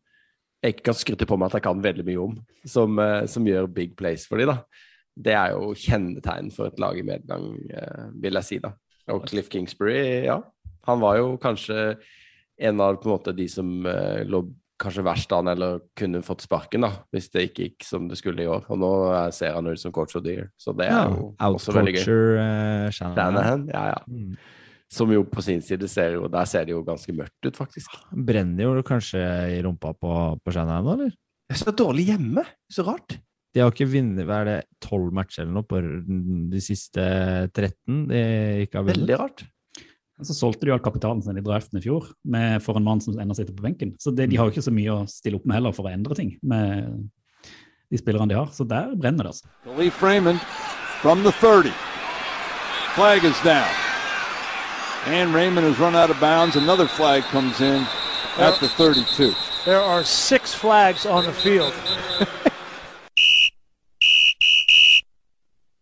[0.63, 2.35] jeg ikke kan skryte på meg at jeg kan veldig mye om,
[2.65, 4.59] som, uh, som gjør big plays for de da.
[5.15, 8.73] Det er jo kjennetegn for et lag i medgang, uh, vil jeg si, da.
[9.13, 10.39] Og Cliff Kingsbury, ja.
[10.87, 11.95] Han var jo kanskje
[12.55, 14.39] en av på en måte de som lå
[14.81, 18.43] kanskje verst an, eller kunne fått sparken, da, hvis det ikke gikk som det skulle
[18.43, 18.65] i år.
[18.73, 21.31] Og nå eh, ser han ut som coach of the year, så det er jo
[21.37, 22.05] også veldig gøy.
[22.05, 23.67] Uh, Shanahan.
[23.71, 23.99] Ja, ja.
[24.09, 24.35] Mm.
[24.95, 27.95] Som jo på sin side ser jo Der ser det jo ganske mørkt ut, faktisk.
[28.11, 29.21] Brenner jo kanskje
[29.55, 30.11] i rumpa på,
[30.43, 31.15] på Shanahan, nå, eller?
[31.45, 32.43] Det er så dårlig hjemme.
[32.71, 33.17] Så rart.
[33.55, 35.79] De har ikke vunnet hva er det, tolv matcher eller noe på
[36.51, 37.03] de siste
[37.55, 38.23] 13 de
[38.65, 38.97] ikke har vunnet.
[38.97, 39.45] Veldig rart.
[40.23, 43.01] Så solgte de jo all kapitalen sin i draften i fjor med, for en mann
[43.03, 43.95] som ennå sitter på benken.
[43.99, 45.91] Så det, de har jo ikke så mye å stille opp med heller for å
[45.91, 47.09] endre ting med
[47.91, 48.47] de spillerne de har.
[48.55, 49.45] Så der brenner det, altså.
[49.75, 50.39] Lee Freeman
[51.01, 51.73] from the 30.
[52.95, 53.67] Flag is down.
[55.05, 56.55] And Raymond has run out of bounds.
[56.55, 57.85] Another flag comes in
[58.39, 59.33] at the 32.
[59.65, 61.73] There are six flags on the field.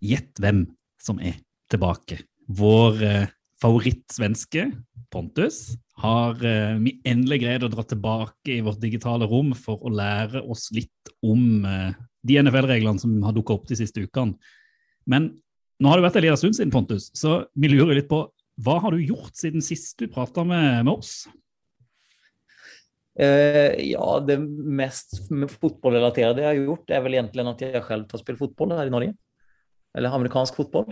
[0.03, 0.65] Gjett hvem
[0.99, 1.34] som er
[1.71, 2.17] tilbake.
[2.47, 3.27] Vår eh,
[3.64, 4.68] favorittsvenske,
[5.14, 9.91] Pontus, har eh, vi endelig greid å dra tilbake i vårt digitale rom for å
[9.93, 11.93] lære oss litt om eh,
[12.26, 14.36] de NFL-reglene som har dukka opp de siste ukene.
[15.09, 15.32] Men
[15.80, 18.26] nå har det vært en liten stund siden, Pontus, så vi lurer litt på
[18.64, 21.24] hva har du gjort siden sist du prata med, med oss?
[23.14, 28.22] Eh, ja, det mest fotballrelaterte jeg har gjort er vel egentlig at jeg selv har
[28.22, 29.16] spilt fotboll her i Norge.
[29.93, 30.89] Eller amerikansk fotboll.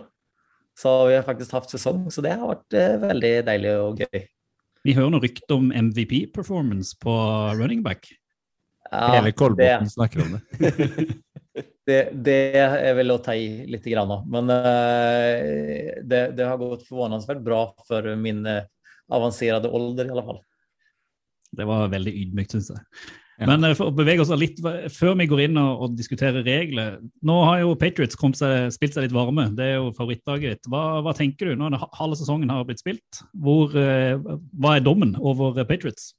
[0.80, 4.22] Så vi har faktisk haft sesong, så det har vært veldig väldigt deilig og gøy.
[4.82, 7.14] Vi hører noe rykte om MVP-performance på
[7.60, 8.08] running back.
[8.92, 10.42] Ja, Hele Kolbotn snakker om det.
[11.88, 16.88] det, det er vel å ta i litt, grann, men uh, det, det har gått
[16.90, 18.66] forvånansvært bra for min eh,
[19.12, 20.42] avancerade ålder i alle fall.
[21.52, 22.84] Det var veldig ydmykt, syns jeg.
[23.42, 23.48] Ja.
[23.50, 24.60] Men eh, for å bevege oss litt
[24.94, 29.08] før vi går inn og, og diskuterer regler Nå har jo Patriots seg, spilt seg
[29.08, 29.48] litt varme.
[29.58, 30.70] Det er jo favorittlaget ditt.
[30.70, 33.24] Hva, hva tenker du når halve sesongen har blitt spilt?
[33.34, 36.12] Hvor, eh, hva er dommen over Patriots?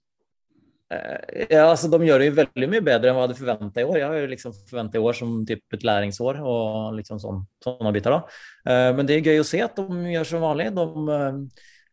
[0.92, 3.80] Eh, Ja, altså de gjør det jo veldig mye bedre enn hva jeg hadde forventa
[3.82, 4.00] i år.
[4.00, 7.94] Jeg har jo liksom forventa i år som typ et læringsår og liksom sånn, sånne
[7.94, 8.16] biter.
[8.18, 8.20] Då.
[8.66, 10.72] Eh, Men det er gøy å se at de gjør som vanlig.
[10.74, 11.46] De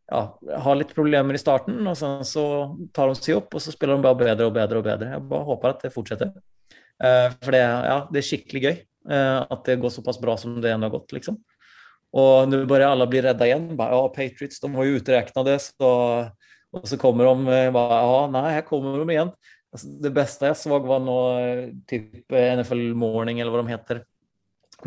[0.10, 0.22] ja,
[0.64, 2.44] har litt problemer i starten, og så, så
[2.96, 5.12] tar de seg opp, og så spiller de bare bedre og bedre og bedre.
[5.14, 6.34] Jeg bare håper at det fortsetter.
[7.00, 8.74] Uh, for det, ja, det, er skikkelig gøy
[9.14, 11.38] uh, at det går såpass bra som det ennå har gått, liksom.
[12.20, 13.68] Og nå begynner alle å bli redda igjen.
[13.78, 15.92] Bare, ja, Patriots de var jo utregnet, så
[16.74, 19.30] Og så kommer de eh, bare Ja, nei, her kommer de igjen.
[19.70, 21.20] Altså, det beste jeg så, var nå
[21.90, 24.02] typ NFL Morning, eller hva de heter,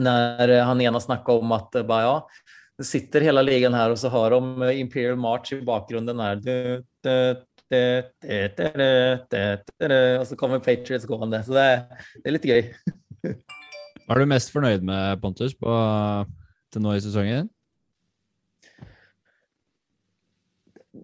[0.02, 4.34] når han ene snakka om at bare, ja sitter hele ligan her og så har
[4.34, 6.36] de eh, Imperial March i bakgrunnen her.
[7.72, 11.40] Og så kommer Patriots gående.
[11.44, 11.82] Så det er,
[12.18, 12.62] det er litt gøy.
[14.02, 15.72] Hva er du mest fornøyd med, Pontus, på,
[16.72, 17.50] til nå i sesongen?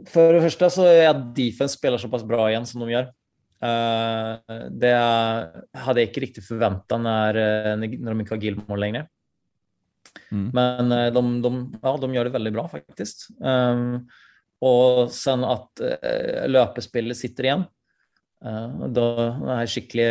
[0.08, 3.08] For det første så er at defense spiller såpass bra igjen som de gjør.
[3.58, 9.08] Eh, det hadde jeg ikke riktig forventa når, eh, når de ikke har Gilmore lenger.
[10.30, 10.48] Mm.
[10.56, 11.52] Men eh, de, de,
[11.82, 13.28] ja, de gjør det veldig bra faktisk.
[13.40, 14.06] Um,
[14.64, 17.64] og sen at uh, løpespillet sitter igjen.
[18.44, 19.06] Uh, da
[19.38, 20.10] det her skikkelig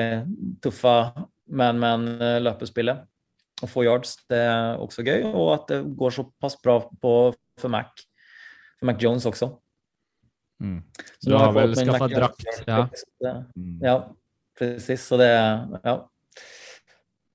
[0.63, 0.95] tøffe
[1.47, 3.05] man-man-løpespillet
[3.63, 5.29] Å få yards, det er også gøy.
[5.31, 7.13] Og at det går såpass bra på,
[7.59, 8.03] for Mac.
[8.77, 9.51] For Mac Jones også.
[10.63, 10.81] Mm.
[11.21, 12.45] Så du har, vel skaffa drakt?
[12.65, 12.83] Ja.
[13.55, 13.79] Mm.
[13.83, 13.97] Ja,
[14.57, 15.07] presis.
[15.09, 15.97] Så det Ja.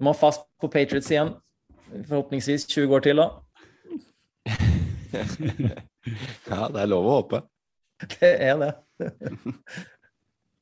[0.03, 1.37] De har fast på Patriots igjen.
[1.93, 3.31] Förhoppningsvis 20 år til, da.
[6.51, 7.43] Ja, det er lov å håpe.
[8.19, 8.73] Det er det.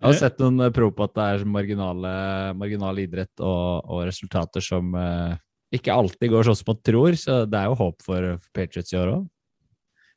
[0.01, 2.11] Jeg har sett noen eh, prov på at det er marginale,
[2.57, 5.35] marginal idrett og, og resultater som eh,
[5.77, 8.99] ikke alltid går sånn som man tror, så det er jo håp for Patriots i
[9.01, 9.27] år òg.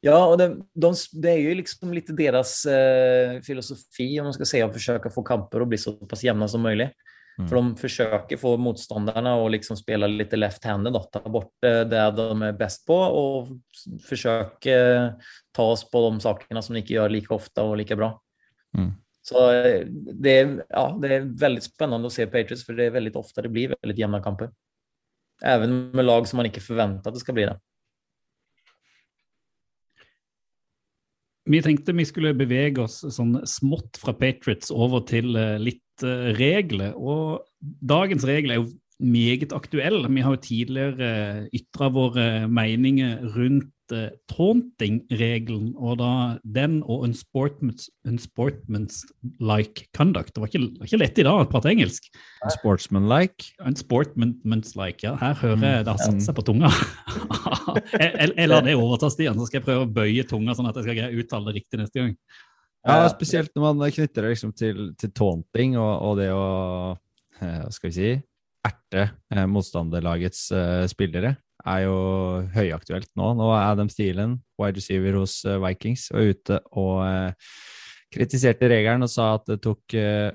[0.04, 0.92] Ja, og det, de,
[1.24, 5.24] det er jo liksom litt deres eh, filosofi, om man se og forsøke å få
[5.28, 6.96] kamper og bli såpass jevne jämna som möjligt.
[7.38, 7.50] Mm.
[7.50, 12.42] För de försöker få motståndarna att liksom spela lite left-handed, ta bort eh, det de
[12.42, 13.48] är bäst på och
[14.10, 15.14] försöka
[15.52, 18.22] ta oss på de sakerna som de inte gör lika ofta och lika bra.
[18.78, 18.92] Mm.
[19.22, 22.92] Så eh, det är, ja, det är väldigt spännande att se Patriots, för det är
[22.92, 24.50] väldigt ofta det blir väldigt jämna kamper.
[25.44, 27.60] Även med lag som man inte forventer att det ska bli det.
[31.50, 36.32] Vi tenkte vi skulle bevege oss sånn smått fra Patriots over til eh, litt eh,
[36.38, 36.96] regler.
[36.96, 37.44] Og
[37.84, 38.70] dagens regel er jo
[39.04, 40.06] meget aktuell.
[40.08, 46.10] Vi har jo tidligere uh, ytra våre meninger rundt uh, taunting-regelen, og da
[46.44, 49.04] den og unsportments, unsportments
[49.40, 50.34] like conduct.
[50.36, 52.10] Det var ikke, var ikke lett i dag å prate engelsk.
[52.58, 53.52] Sportsmanlike.
[53.66, 55.16] Unsportments like, ja.
[55.22, 56.24] Her hører jeg det har satt Mm.
[56.26, 56.70] seg på tunga.
[58.00, 60.68] jeg, jeg, jeg lar det overta, Stian, så skal jeg prøve å bøye tunga sånn
[60.70, 62.18] at jeg skal greie å uttale det riktig neste gang.
[62.84, 63.08] Ja, Ja.
[63.14, 66.44] spesielt når man knytter det liksom til, til taunting og, og det å
[67.40, 68.10] eh, Hva skal vi si
[68.64, 71.34] erte eh, motstanderlagets eh, spillere,
[71.64, 71.98] er jo
[72.54, 73.34] høyaktuelt nå.
[73.38, 77.52] Nå er Adam Steelen, wide receiver hos eh, Vikings, og ute og eh,
[78.14, 80.30] kritiserte regelen og sa at det tok eh,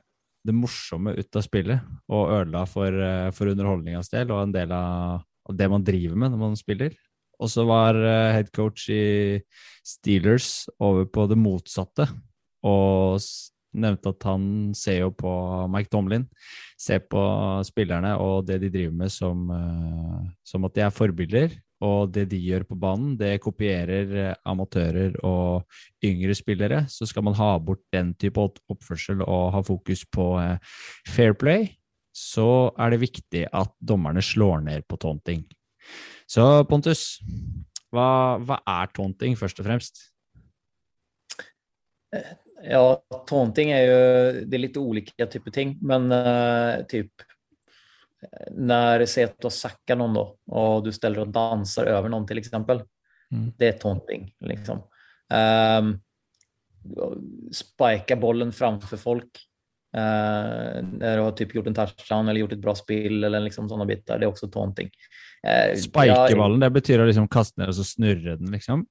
[0.49, 2.95] det morsomme ut av spillet og ødela for,
[3.37, 6.95] for underholdningas del og en del av, det man driver med når man spiller.
[7.43, 7.99] Og så var
[8.33, 9.39] head coach i
[9.87, 12.07] Steelers over på det motsatte
[12.67, 13.19] og
[13.77, 14.45] nevnte at han
[14.77, 15.31] ser jo på
[15.73, 16.27] Mike Tomlin,
[16.81, 17.23] ser på
[17.67, 21.57] spillerne og det de driver med som, eh, som at de er forbilder.
[21.79, 25.63] Og det de gjør på banen, det kopierer eh, amatører og
[26.05, 26.81] yngre spillere.
[26.91, 30.59] Så skal man ha bort den type oppførsel og ha fokus på eh,
[31.07, 31.69] fair play,
[32.11, 35.45] så er det viktig at dommerne slår ned på taunting.
[36.29, 37.21] Så Pontus,
[37.95, 40.03] hva, hva er taunting, først og fremst?
[42.63, 47.13] Ja, taunting är ju, det är lite olika typer ting, men uh, typ
[48.51, 52.27] när säg att du har sackat någon då och du ställer och dansar över någon
[52.27, 52.83] till exempel.
[53.33, 53.53] Mm.
[53.59, 54.83] Det är taunting liksom.
[55.81, 56.01] Um,
[57.53, 59.45] spika bollen framför folk.
[59.97, 63.69] Uh, när du har typ gjort en touchdown eller gjort ett bra spill eller liksom
[63.69, 64.19] sådana bitar.
[64.19, 64.91] Det är också taunting.
[65.47, 68.87] Uh, Spikeballen, det betyr å liksom kaste ned og så snurre den, liksom?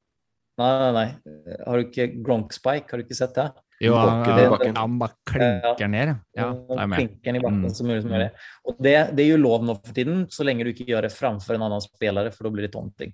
[0.58, 1.56] Nei, nei, nei.
[1.68, 2.90] Har du ikke Gronk Spike?
[2.90, 3.48] Har du ikke sett det?
[3.84, 6.48] Jo, han, Bakken, han, han bare klinker ned, ja.
[6.50, 6.98] Det er med.
[6.98, 7.76] Klinker i bakken Mm.
[7.78, 8.30] så mye som mulig.
[8.66, 11.12] Og det, det er jo lov nå for tiden så lenge du ikke gjør det
[11.14, 13.14] framfor en annen spiller, for da blir det taunting.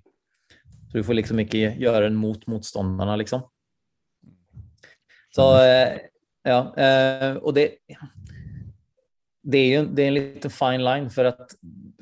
[0.88, 3.44] Så du får liksom ikke gjøre den mot motstanderne, liksom.
[5.34, 5.98] Så eh,
[6.48, 6.58] ja,
[7.42, 7.66] Og det
[9.44, 11.50] det är ju det är en liten fine line för att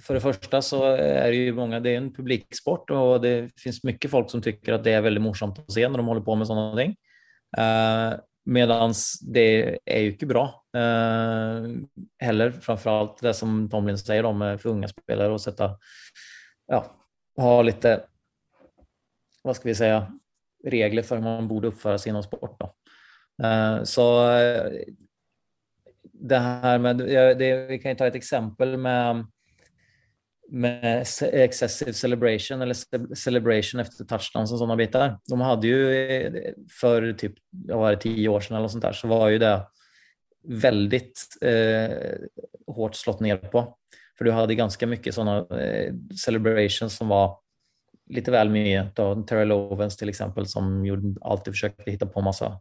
[0.02, 3.84] för det första så är det ju många, det är en publiksport och det finns
[3.84, 6.46] mycket folk som tycker det är väldigt morsomt att se när de håller på med
[6.46, 6.96] sådana ting.
[7.58, 11.76] Uh, medans det är ju inte bra uh,
[12.18, 15.78] heller, framförallt det som Tomlin säger om for unga spelare och sätta,
[16.66, 16.86] ja,
[17.36, 18.04] ha lite,
[19.42, 20.12] vad ska vi säga,
[20.64, 22.60] regler för hur man borde uppföra sig inom sport.
[22.60, 22.74] Då.
[23.46, 24.72] Uh, så eh,
[26.22, 29.26] det här med, det, vi kan ta et eksempel med,
[30.48, 35.18] med excessive celebration eller celebration efter touchdowns och sådana bitar.
[35.30, 35.78] De hadde jo
[36.80, 39.66] for typ, var det tio år sedan eller sånt där, så var jo det
[40.42, 41.02] veldig
[41.40, 42.18] eh,
[42.66, 43.66] hårt slått ned på.
[44.18, 47.38] For du hadde ganske mye sånne eh, celebrations som var
[48.10, 48.90] lite vel mye.
[48.94, 52.52] Da, Terry Lovens till exempel som gjorde, alltid försökte hitta på masse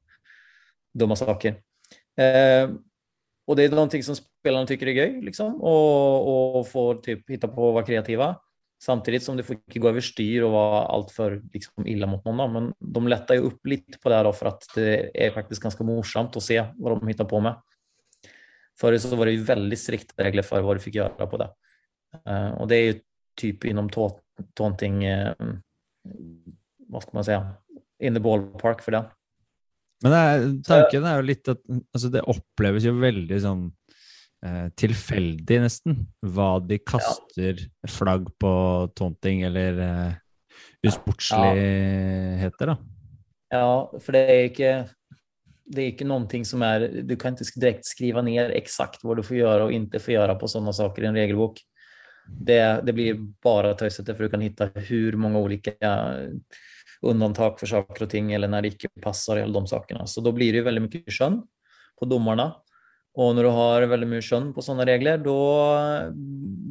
[0.94, 1.62] dumma saker.
[2.18, 2.70] Eh,
[3.48, 7.48] och det är någonting som spelarna tycker är gøy liksom, och, och får typ hitta
[7.48, 8.36] på att vara kreativa.
[8.84, 12.38] Samtidigt som det får inte gå överstyr och vara alltför liksom, illa mot någon.
[12.38, 12.48] då.
[12.48, 15.84] Men de lättar ju upp lite på det här då för det är faktiskt ganska
[15.84, 17.62] morsamt att se vad de hittar på med.
[19.00, 21.50] Så var det ju väldigt strikta regler för vad du fick göra på det.
[22.30, 23.00] Uh, och det är ju
[23.36, 24.20] typ inom ta-
[24.54, 25.36] taunting, hva
[26.88, 27.54] vad ska man säga,
[28.04, 29.06] in the ballpark för det.
[30.02, 33.68] Men er, tanken er jo litt at altså det oppleves jo veldig sånn
[34.46, 38.54] eh, tilfeldig, nesten, hva de kaster flagg på
[38.98, 40.16] taunting eller eh,
[40.88, 42.80] usportsligheter, da.
[43.52, 44.74] Ja, for det er ikke
[45.72, 49.22] det är inte någonting som er du kan ikke direkte skrive ned eksakt hva du
[49.24, 51.62] får gjøre og ikke får gjøre på sånne saker i en regelbok.
[52.28, 55.94] Det, det blir bare tøysete, for du kan hitta hvor mange olika
[57.02, 60.08] undantag för saker och ting eller när det inte passar eller de sakerna.
[60.08, 61.44] Så då blir det ju väldigt mycket skön
[62.00, 62.56] på domarna.
[63.14, 65.68] Och när du har väldigt mycket skön på sådana regler då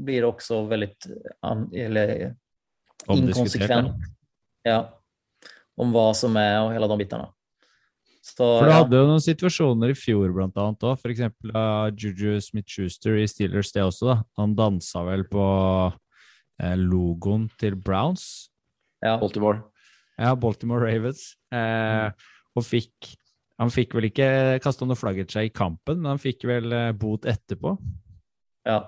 [0.04, 1.06] blir det också väldigt
[1.40, 2.34] an, eller,
[3.08, 3.92] inkonsekvent.
[4.62, 4.96] Ja.
[5.80, 7.30] Om hva som er og hele de bitene.
[8.20, 8.80] Så, For du ja.
[8.82, 10.98] hadde jo noen situasjoner i fjor, blant annet òg.
[11.00, 14.16] For eksempel av Juju Smith-Schuster i Steelers, det også, da.
[14.36, 15.44] Han dansa vel på
[16.60, 18.50] eh, logoen til Browns.
[19.00, 19.16] Ja.
[19.22, 19.64] Baltimore.
[20.20, 21.30] Ja, Baltimore Ravens.
[21.54, 22.10] Eh,
[22.56, 23.14] og fikk
[23.60, 24.26] Han fikk vel ikke
[24.64, 27.74] kasta noe flagget seg i kampen, men han fikk vel eh, bot etterpå.
[28.68, 28.80] ja.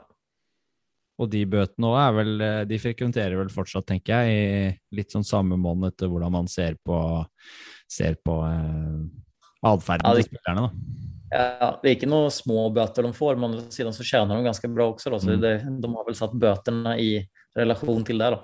[1.20, 4.32] Og de bøtene òg er vel eh, De frekventerer vel fortsatt, tenker jeg,
[4.72, 6.96] i litt sånn samme måned etter hvordan man ser på
[7.92, 9.02] ser på eh,
[9.68, 10.70] atferden Ja, til spillerne, da.
[11.32, 14.68] Ja, det er ikke noen små bøter de får, men siden så tjener de ganske
[14.72, 15.12] bra også.
[15.12, 15.40] Da, så Mm.
[15.44, 15.52] det,
[15.84, 17.10] de har vel satt bøtene i
[17.56, 18.30] relasjon til det.
[18.34, 18.40] Da.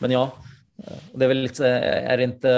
[0.00, 0.24] Men ja,
[1.14, 2.48] det är väl lite, är det inte,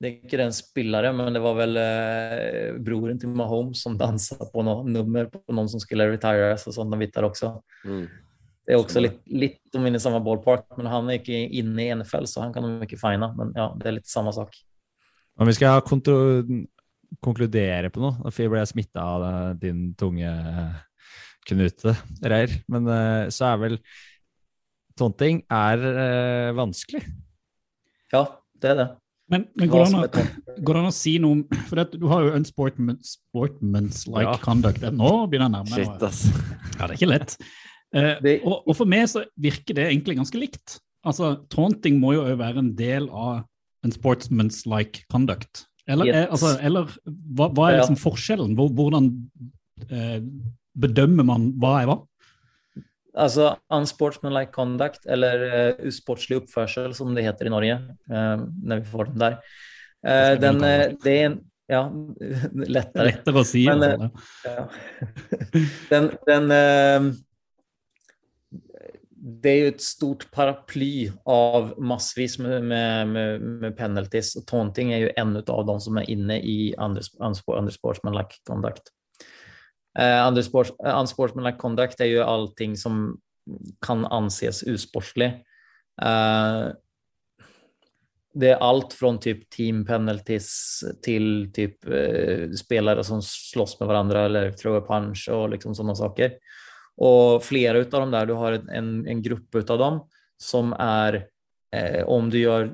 [0.00, 4.50] det är inte den spillare, men det var väl eh, broren till Mahomes som dansade
[4.52, 7.62] på något nummer på någon som skulle retire och sådana bitar också.
[7.84, 8.08] Mm.
[8.66, 11.82] Det är också lite, lite om inne i samma ballpark, men han er ikke inne
[11.82, 13.32] i NFL så han kan de mycket fina.
[13.34, 14.54] Men ja, det är lite samma sak.
[15.40, 16.44] Om vi skal kontro
[17.18, 20.30] konkludere på noe, for jeg ble smitta av eh, din tunge
[21.48, 23.80] knute, Reir, men eh, så er vel
[25.00, 26.98] Sånne ting er eh, vanskelig.
[28.12, 28.24] Ja,
[28.60, 28.88] det er det.
[29.30, 31.84] Men, men går, det an å, går det an å si noe om For det,
[32.00, 34.36] du har jo unsportman, sportman's-like Ja.
[34.42, 34.82] conduct.
[34.82, 35.84] Nå begynner jeg nærmere.
[35.84, 36.24] Shit, ass.
[36.80, 37.36] Ja, det er ikke lett.
[37.94, 40.80] Uh, Det- og, og for meg så virker det egentlig ganske likt.
[41.06, 43.44] Altså, Taunting må jo være en del av
[43.84, 45.66] en sportsman's-like conduct.
[45.88, 46.16] Eller, Yes.
[46.16, 46.84] eh, altså, eller
[47.34, 47.84] hva, hva er Ja.
[47.86, 48.54] liksom forskjellen?
[48.58, 49.30] Hvordan
[49.90, 50.20] eh,
[50.76, 51.96] bedømmer man hva er hva?
[53.18, 57.80] Alltså unsportsmanlike conduct eller uh, usportslig oppførsel, som det heter i Norge
[58.10, 59.38] Uh, når vi får den der.
[60.06, 61.40] Uh, den, eh, det er en,
[61.70, 62.64] ja, lettere.
[62.64, 63.10] er lättare.
[63.10, 63.64] lettere å si.
[63.68, 64.06] Men, altså,
[64.44, 64.62] eh, Ja.
[65.90, 67.10] Den, den, eh,
[69.20, 75.04] det er jo et stort paraply av massvis med, med, med, med penalties taunting er
[75.04, 78.90] jo en av de som er inne i unsport, unsportsmanlike conduct.
[79.98, 83.18] Uh, uh, unsportsmanlike conduct er jo allting som
[83.82, 85.32] kan anses usportslig.
[86.02, 86.68] Eh,
[88.40, 90.50] det er alt fra typ team penalties
[91.02, 95.96] til typ eh, spelare som slåss med hverandre eller throw a punch og liksom sånne
[95.98, 96.36] saker.
[97.00, 100.00] Og flere av dem der, du har en, en grupp av dem
[100.40, 101.24] som er
[101.74, 102.70] eh, om du gjør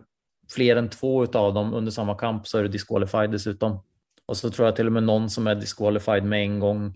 [0.52, 3.80] flere enn två av dem under samme kamp så er du disqualified dessutom.
[4.26, 6.86] Og så tror jeg til og med noen som er disqualified med en gång.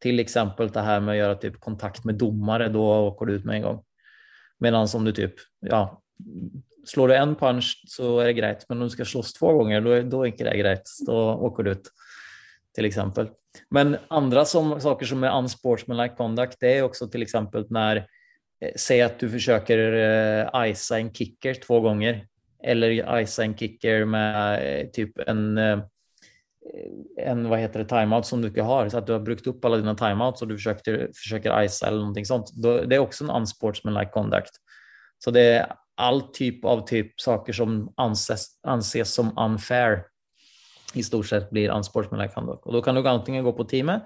[0.00, 3.44] Till exempel det här med att göra typ kontakt med domare, då åker du ut
[3.44, 3.84] med en gång.
[4.58, 6.02] Medan om du typ, ja,
[6.86, 9.80] slår du en punch så är det grejt, men om du ska slåss två gånger
[9.80, 10.82] då er är inte det grejt.
[11.06, 11.90] Då åker du ut
[12.74, 13.28] till exempel.
[13.70, 17.96] Men andra som, saker som är unsportsmanlike conduct, det är också till exempel när,
[18.60, 22.26] eh, säg att du försöker eh, icea en kicker två gånger
[22.64, 25.78] eller icea en kicker med eh, typ en eh,
[27.18, 29.64] en hva heter det, timeout som du ikke har, så att du har brukt opp
[29.64, 32.52] alle dine timeouts og du försöker, försöker ice eller noe sånt.
[32.56, 34.60] Det er også en unsportsmanlike conduct.
[35.22, 40.04] Så det er all typ av typ saker som anses, anses som unfair
[40.94, 42.66] i stort sett blir unsportsmanlike conduct.
[42.66, 44.02] Og da kan du antingen gå på teamet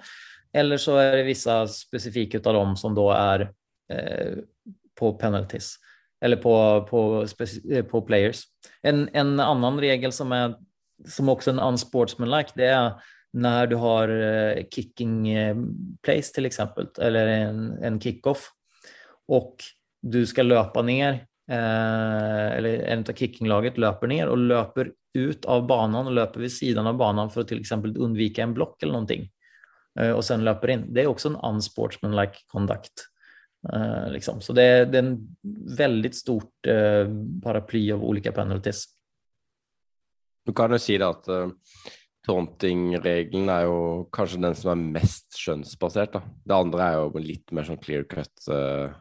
[0.54, 3.46] Eller så er det vissa spesifikke av dem som da er
[3.88, 4.42] eh,
[5.00, 5.78] på penalties.
[6.20, 6.52] Eller på,
[6.90, 8.42] på, eh, på players.
[8.82, 10.54] En, en annen regel som är
[11.08, 12.96] som också en unsportsmanlike, det er
[13.32, 18.50] når du har eh, kicking place plays till exempel, eller en, en kickoff
[19.32, 19.62] og
[20.02, 25.66] du skal løpe ned, eh, eller en av kickinglaget løper ned og løper ut av
[25.68, 29.18] banan og løper ved siden av banan for å exempel undvika en blokk eller noe,
[29.98, 30.86] eh, og sen løper inn.
[30.90, 33.08] Det er også en unsportsmanlike conduct.
[33.72, 34.40] Eh, liksom.
[34.42, 35.36] Så det det er en
[35.78, 37.06] veldig stort eh,
[37.44, 38.88] paraply av ulike penalties.
[40.46, 41.52] Du kan jo si det at uh,
[42.26, 43.78] taunting-regelen er jo
[44.14, 46.14] kanskje den som er mest skjønnsbasert.
[46.18, 46.22] da.
[46.46, 48.94] Det andre er jo litt mer sånn clear cut uh,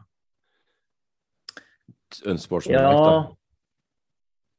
[2.26, 3.04] unsportsmanlike.
[3.06, 3.14] da.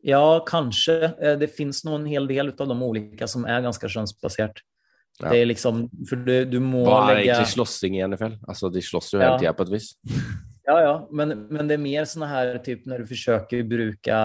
[0.04, 1.00] Ja, ja, kanske.
[1.22, 4.64] Eh, Det fins nå en hel del av de ulike som er ganske skjønnsbasert.
[5.22, 5.30] Ja.
[5.30, 7.30] Det er liksom, for du, du må Hva er legge...
[7.30, 8.40] egentlig slåssing i NFL?
[8.50, 9.28] Altså, De slåss jo Ja.
[9.30, 9.94] hele tida på et vis.
[10.68, 14.20] Ja, ja, men, men det er mer sånn her typ når du å bruka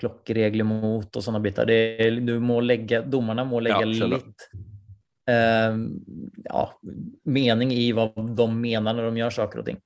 [0.00, 1.68] klockregler mot og sånne biter.
[1.68, 4.46] Det du må legge, dommerne må legge Ja, litt
[5.30, 5.80] eh,
[6.46, 6.64] ja,
[7.24, 9.82] mening i hva de mener når de gjør saker og ting.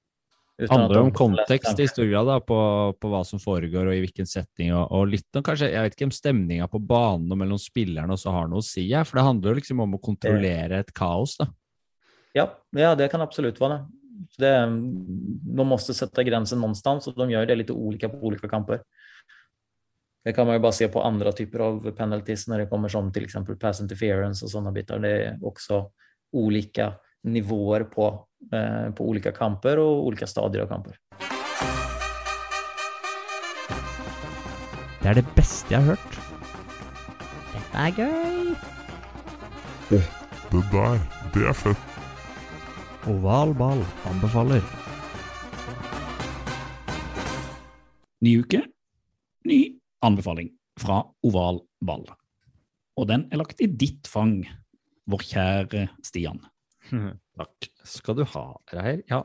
[0.61, 2.57] Det handler om kontekst i stor grad da, på,
[3.01, 5.97] på hva som foregår og i hvilken setting, og, og litt om kanskje, jeg vet
[5.97, 9.17] ikke om stemninga på banen og mellom spillerne også har noe å si, ja, for
[9.17, 11.49] det handler jo liksom om å kontrollere et kaos, da.
[12.37, 12.45] Ja,
[12.77, 14.45] ja, det kan absolutt være det.
[14.45, 14.53] det.
[15.57, 18.85] De sette grensen noe sted, og de gjør det litt ulike på ulike kamper.
[20.25, 23.13] Det kan man ju bara se på andra typer av penalties när det kommer som
[23.13, 24.99] till exempel pass interference och sådana bitar.
[24.99, 25.91] Det är också
[26.33, 26.93] olika
[27.23, 30.97] nivåer på, eh, på olika kamper och olika stadier av kamper.
[35.03, 36.19] Det er det beste jeg har hørt.
[37.55, 38.55] Dette er gøy.
[39.91, 40.03] Det
[40.53, 41.01] der,
[41.35, 41.87] det er fett.
[43.09, 44.61] Oval ball anbefaler.
[48.21, 48.61] Ny uke,
[49.49, 52.07] ny anbefaling fra Oval ball.
[52.99, 54.43] Og den er lagt i ditt fang,
[55.11, 56.41] vår kjære Stian.
[57.41, 58.45] Takk skal du ha,
[58.75, 59.03] Reir.
[59.09, 59.23] Ja,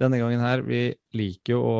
[0.00, 1.76] denne gangen her, vi liker jo å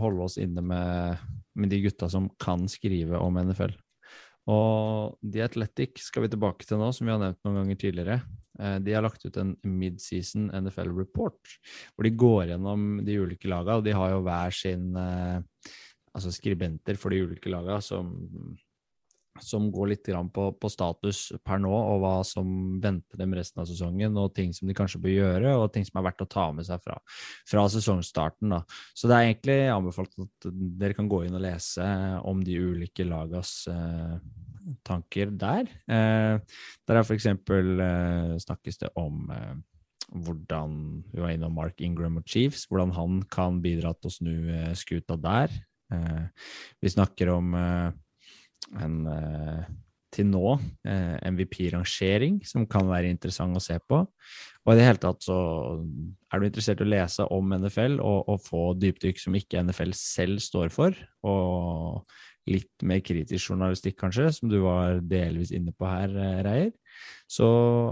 [0.00, 1.22] holde oss inne med,
[1.56, 3.72] med de gutta som kan skrive om NFL.
[4.50, 8.18] Og The Athletic skal vi tilbake til nå, som vi har nevnt noen ganger tidligere.
[8.60, 11.54] Eh, De har lagt ut en midseason NFL report,
[11.94, 15.72] hvor de går gjennom de ulike lagene, og de har jo hver sin eh,
[16.14, 18.12] altså skribenter for de ulike lagene som
[19.42, 23.66] som går litt på, på status per nå, og hva som venter dem resten av
[23.66, 26.46] sesongen, og ting som de kanskje bør gjøre, og ting som er verdt å ta
[26.54, 27.00] med seg fra,
[27.50, 28.54] fra sesongstarten.
[28.54, 28.62] Da.
[28.94, 31.88] Så det er egentlig anbefalt at dere kan gå inn og lese
[32.22, 34.16] om de ulike lagas eh,
[34.86, 35.66] tanker der.
[35.90, 36.38] Eh,
[36.86, 39.54] der er eksempel eh, snakkes det om eh,
[40.14, 40.78] hvordan
[41.10, 44.74] vi var innom Mark Ingram og Chiefs, hvordan han kan bidra til å snu eh,
[44.78, 45.50] skuta der.
[45.94, 46.50] Eh,
[46.82, 47.88] vi snakker om eh,
[48.82, 49.64] en eh,
[50.14, 50.52] til nå
[51.26, 54.04] MVP-rangering som kan være interessant å se på.
[54.62, 55.38] Og i det hele tatt så
[56.30, 59.90] er du interessert i å lese om NFL og, og få dypdykk som ikke NFL
[59.98, 60.94] selv står for,
[61.26, 62.06] og
[62.46, 66.14] litt mer kritisk journalistikk kanskje, som du var delvis inne på her,
[66.46, 66.72] Reier,
[67.26, 67.48] så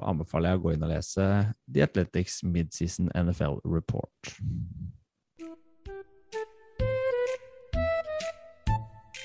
[0.07, 1.29] anbefaler jeg å gå inn og lese
[1.67, 4.37] The Athletics Midseason NFL Report.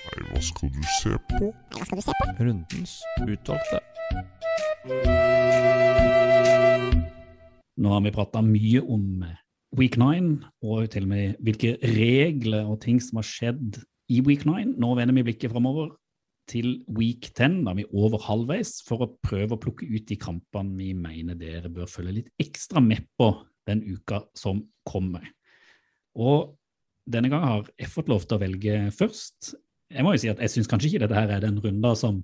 [0.08, 1.50] Nei, hva skal du se på?
[1.76, 2.28] Hva skal du se på?
[2.40, 2.94] Rundens
[3.26, 3.80] utvalgte.
[7.78, 9.26] Nå har vi prata mye om
[9.78, 10.30] Week 9,
[10.64, 13.82] og til og med hvilke regler og ting som har skjedd
[14.14, 14.78] i Week 9.
[14.80, 15.92] Nå vender vi blikket framover
[16.48, 20.20] til Week 10, da vi er over halvveis, for å prøve å plukke ut de
[20.22, 23.34] kampene vi mener dere bør følge litt ekstra med på
[23.68, 25.28] den uka som kommer.
[26.16, 26.56] Og
[27.08, 29.56] denne gangen har jeg fått lov til å velge først.
[29.94, 32.20] Jeg må jo si at jeg syns kanskje ikke dette her er den runda som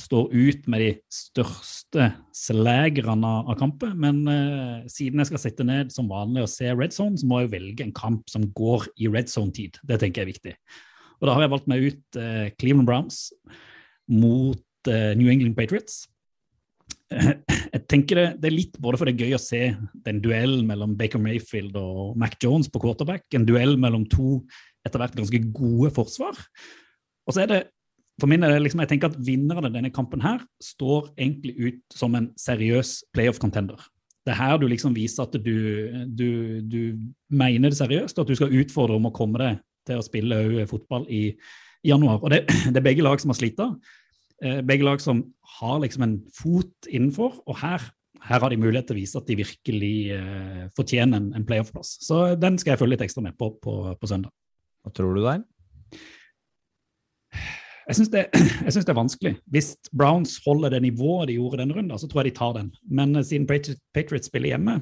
[0.00, 5.92] står ut med de største slagerne av kampen, men uh, siden jeg skal sitte ned
[5.94, 9.08] som vanlig og se Red Zone, så må jeg velge en kamp som går i
[9.12, 9.80] Red Zone-tid.
[9.88, 10.54] Det tenker jeg er viktig.
[11.16, 13.22] Og da har jeg valgt meg ut uh, Cleveland Browns
[14.12, 16.04] mot uh, New England Patriots.
[17.76, 19.60] Jeg tenker det, det er litt både for det er gøy å se
[20.06, 24.40] den duellen mellom Baker Mayfield og Mac Jones på quarterback, en duell mellom to
[24.86, 26.38] etter hvert ganske gode forsvar.
[27.26, 27.62] Og så er det
[28.20, 31.96] for min det liksom, jeg tenker at Vinneren av denne kampen her står egentlig ut
[31.98, 33.76] som en seriøs playoff-contender.
[34.26, 35.58] Det er her du liksom viser at du,
[36.08, 36.30] du,
[36.64, 36.80] du
[37.28, 40.64] mener det seriøst, og at du skal utfordre om å komme deg til å spille
[40.70, 41.28] fotball i,
[41.84, 42.18] i januar.
[42.24, 43.60] Og det, det er begge lag som har slitt.
[43.60, 45.22] Eh, begge lag som
[45.60, 47.42] har liksom en fot innenfor.
[47.46, 47.92] Og her
[48.26, 51.92] Her har de mulighet til å vise at de virkelig eh, fortjener en, en playoff-plass.
[52.02, 54.32] Så den skal jeg følge litt ekstra med på på, på søndag.
[54.82, 55.44] Hva tror du der?
[57.86, 58.24] Jeg syns det,
[58.72, 59.32] synes det er vanskelig.
[59.54, 62.72] Hvis Browns holder det nivået de gjorde denne runden, så tror jeg de tar den.
[62.90, 64.80] Men eh, siden Patri- Patriots spiller hjemme,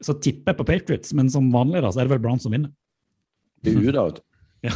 [0.00, 1.12] så tipper jeg på Patriots.
[1.16, 2.72] Men som vanlig da, så er det vel Browns som vinner.
[3.60, 4.08] Det er U, da.
[4.60, 4.72] Ja,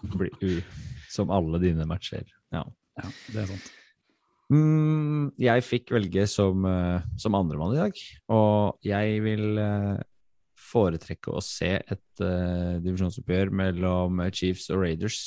[0.00, 0.60] Det blir U,
[1.12, 2.24] som alle dine matcher.
[2.52, 2.62] Ja.
[2.96, 3.72] ja det er sant.
[4.52, 8.02] Mm, jeg fikk velge som, uh, som andremann i dag,
[8.32, 9.96] og jeg vil eh,
[10.66, 15.20] foretrekke å se et uh, divisjonsoppgjør mellom Chiefs og Raiders.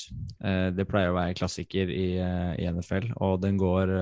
[0.43, 3.95] Uh, det pleier å være klassiker i, uh, i NFL, og går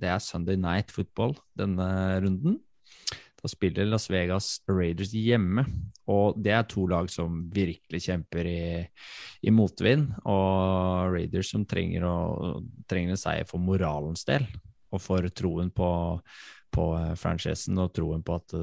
[0.00, 1.88] Det er Sunday Night Football denne
[2.24, 2.58] runden.
[3.44, 5.66] Da spiller Las Vegas Raiders hjemme,
[6.08, 8.62] og det er to lag som virkelig kjemper i,
[9.44, 10.14] i motvind.
[10.24, 14.48] Og Raiders som trenger, å, trenger en seier for moralens del,
[14.88, 15.90] og for troen på,
[16.72, 16.86] på
[17.20, 18.56] franchisen og troen på at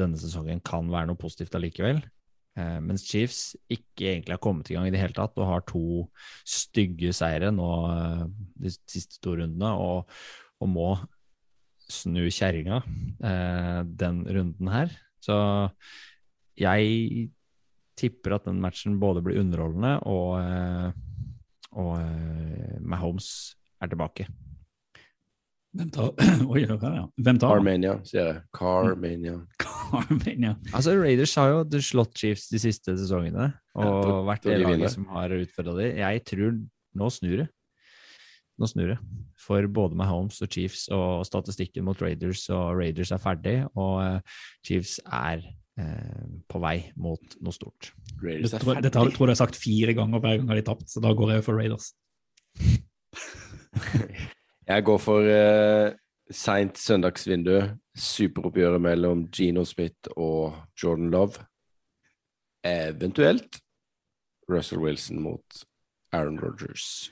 [0.00, 2.02] denne sesongen kan være noe positivt allikevel.
[2.58, 5.66] Eh, mens Chiefs ikke egentlig har kommet i gang i det hele tatt, og har
[5.68, 5.84] to
[6.48, 8.24] stygge seire nå eh,
[8.64, 10.10] de siste to rundene, og,
[10.60, 10.88] og må
[11.92, 12.80] snu kjerringa
[13.24, 14.92] eh, den runden her.
[15.22, 15.36] Så
[16.58, 17.30] jeg
[17.98, 20.88] tipper at den matchen både blir underholdende og, eh,
[21.78, 23.28] og eh, Mahomes
[23.82, 24.28] er tilbake.
[25.72, 26.10] Hvem tar
[26.52, 26.76] Oi, ja.
[26.76, 27.54] Hvem tar?
[27.56, 28.40] Carmania, sier jeg.
[28.56, 29.38] Carmania.
[29.62, 30.52] Carmania.
[30.74, 33.46] Altså, Raiders har jo slått Chiefs de siste sesongene,
[33.78, 34.76] og Ja, vært det vinner.
[34.76, 35.96] laget som har utfordra dem.
[36.02, 36.58] Jeg tror
[37.00, 37.48] nå snur det.
[38.60, 38.98] Nå snur det.
[39.40, 44.20] For både Mahomes og Chiefs og statistikken mot Raiders, og Raiders er ferdig, og eh,
[44.68, 45.40] Chiefs er
[45.80, 47.90] eh, på vei mot noe stort.
[48.20, 48.84] Raiders er ferdig.
[48.90, 51.16] dette har, tror jeg har sagt fire ganger hver gang de har tapt, så da
[51.16, 51.90] går jeg for Raiders.
[54.72, 55.92] Jeg går for uh,
[56.32, 57.58] seint søndagsvindu.
[57.98, 61.44] Superoppgjøret mellom Gino Smith og Jordan Love.
[62.64, 63.58] Eventuelt
[64.48, 65.64] Russell Wilson mot
[66.12, 67.10] Aaron Rodgers.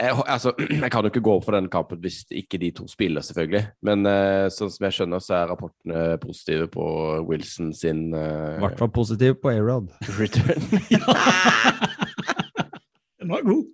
[0.00, 0.52] Jeg, altså,
[0.82, 3.62] jeg kan jo ikke gå opp for denne kampen hvis ikke de to spiller, selvfølgelig.
[3.86, 6.84] Men uh, sånn som jeg skjønner, så er rapportene positive på
[7.30, 9.94] Wilson sin I uh, hvert fall positive på A-Rod.
[10.18, 10.66] return.
[13.30, 13.66] Den var god!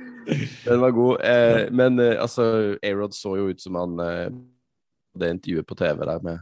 [0.64, 1.20] Den var god.
[1.20, 4.30] Eh, men eh, altså, A-Rod så jo ut som han eh,
[5.14, 6.40] Det intervjuet på TV der med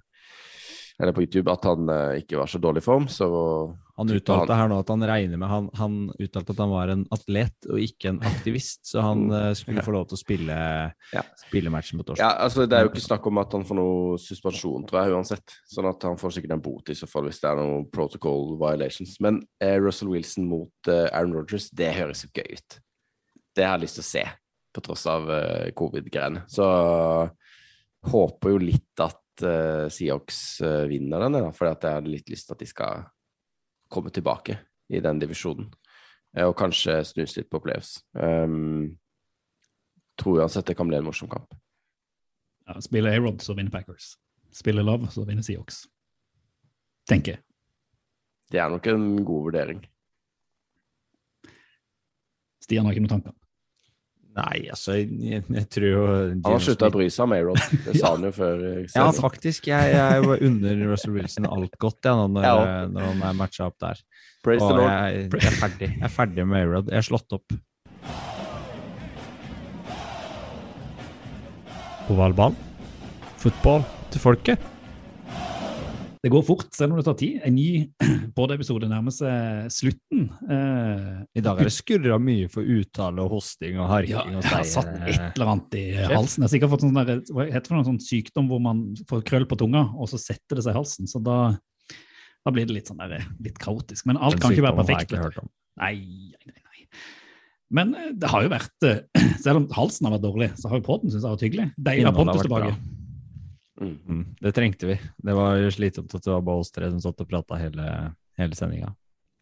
[0.99, 3.29] Eller på YouTube, at han eh, ikke var så dårlig form, så
[3.99, 7.05] Han uttalte her nå at han regner med han, han uttalte at han var en
[7.15, 10.59] atlet og ikke en aktivist, så han eh, skulle få lov til å spille,
[11.15, 11.25] Ja.
[11.43, 12.23] spille matchen på torsdag.
[12.23, 15.17] Ja, altså Det er jo ikke snakk om at han får noe suspensjon, tror jeg,
[15.19, 15.57] uansett.
[15.67, 18.55] Sånn at han får sikkert en bot i så fall hvis det er noen protocol
[18.61, 19.17] violations.
[19.25, 22.79] Men eh, Russell Wilson mot eh, Aaron Rodgers, det høres jo gøy ut.
[23.59, 24.25] Det har jeg lyst til å se,
[24.79, 26.47] på tross av eh, covid-greiene.
[26.47, 26.67] Så
[28.09, 32.55] håper jo litt at eh, Seahawks eh, vinner den, for jeg hadde litt lyst til
[32.55, 33.07] at de skal
[33.89, 34.59] komme tilbake
[34.89, 35.69] i den divisjonen.
[36.37, 37.99] Eh, og kanskje snus litt på playoffs.
[38.13, 38.99] Um,
[40.19, 41.55] tror uansett det kan bli en morsom kamp.
[42.69, 44.17] Ja, spiller A-Rod, så vinner Packers.
[44.53, 45.87] Spiller Love, så vinner Seahawks.
[47.09, 47.45] Tenker jeg.
[48.53, 49.81] Det er nok en god vurdering.
[52.65, 53.37] Stian har ikke noen tanker.
[54.39, 57.59] Nei, altså, jeg, jeg tror jo Han har slutta å bry seg om A-Rod.
[57.87, 58.61] Det sa han jo før.
[58.71, 59.67] eh, Ja, faktisk.
[59.73, 62.87] Jeg, jeg var under Russell Wilson alt godt ja, når, Ja.
[62.93, 63.99] når han er matcha opp der.
[64.47, 64.91] Praise the Og Lord.
[64.93, 65.89] jeg, jeg er ferdig.
[65.97, 66.93] Jeg er ferdig med A-Rod.
[66.95, 67.57] Jeg er slått opp.
[72.09, 72.55] Ovalball.
[73.43, 73.83] Fotball
[74.13, 74.69] til folket.
[76.19, 77.39] Det går fort, selv om det tar tid.
[77.47, 77.69] En ny
[78.39, 80.25] podiepisode nærmer seg slutten.
[80.51, 84.43] Eh, I dag er det skurra mye for uttale og hosting og ja, harking og
[84.43, 86.43] jeg har satt et eller annet i halsen.
[86.43, 89.47] Jeg har sikkert fått sånn der, hva heter det sånn sykdom hvor man får krøll
[89.51, 91.11] på tunga, og så setter det seg i halsen.
[91.11, 91.39] Så da,
[91.95, 94.09] da blir det litt sånn der, litt kaotisk.
[94.11, 94.99] Men alt Den kan ikke være perfekt.
[94.99, 95.53] har jeg ikke hørt om.
[95.79, 95.95] Nei,
[96.43, 96.89] nei, nei.
[97.79, 99.03] Men eh, det har jo vært eh,
[99.45, 101.69] Selv om halsen har vært dårlig, så har jo podden syntes jeg har vært hyggelig.
[101.77, 102.77] Deilig å ha Pontus tilbake.
[103.81, 103.99] Mm.
[104.09, 104.97] Mm, det trengte vi.
[105.17, 107.87] Det var slitsomt at det var bare oss tre som satt og prata hele,
[108.39, 108.91] hele sendinga.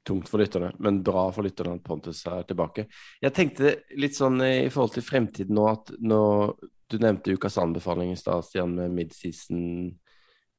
[0.07, 2.87] Tungt for lytterne, men bra for lytterne at Pontus er tilbake.
[3.23, 6.53] Jeg tenkte litt sånn i forhold til fremtiden nå, at når
[6.87, 9.65] du nevnte ukas anbefaling i stad, Stian, med midseason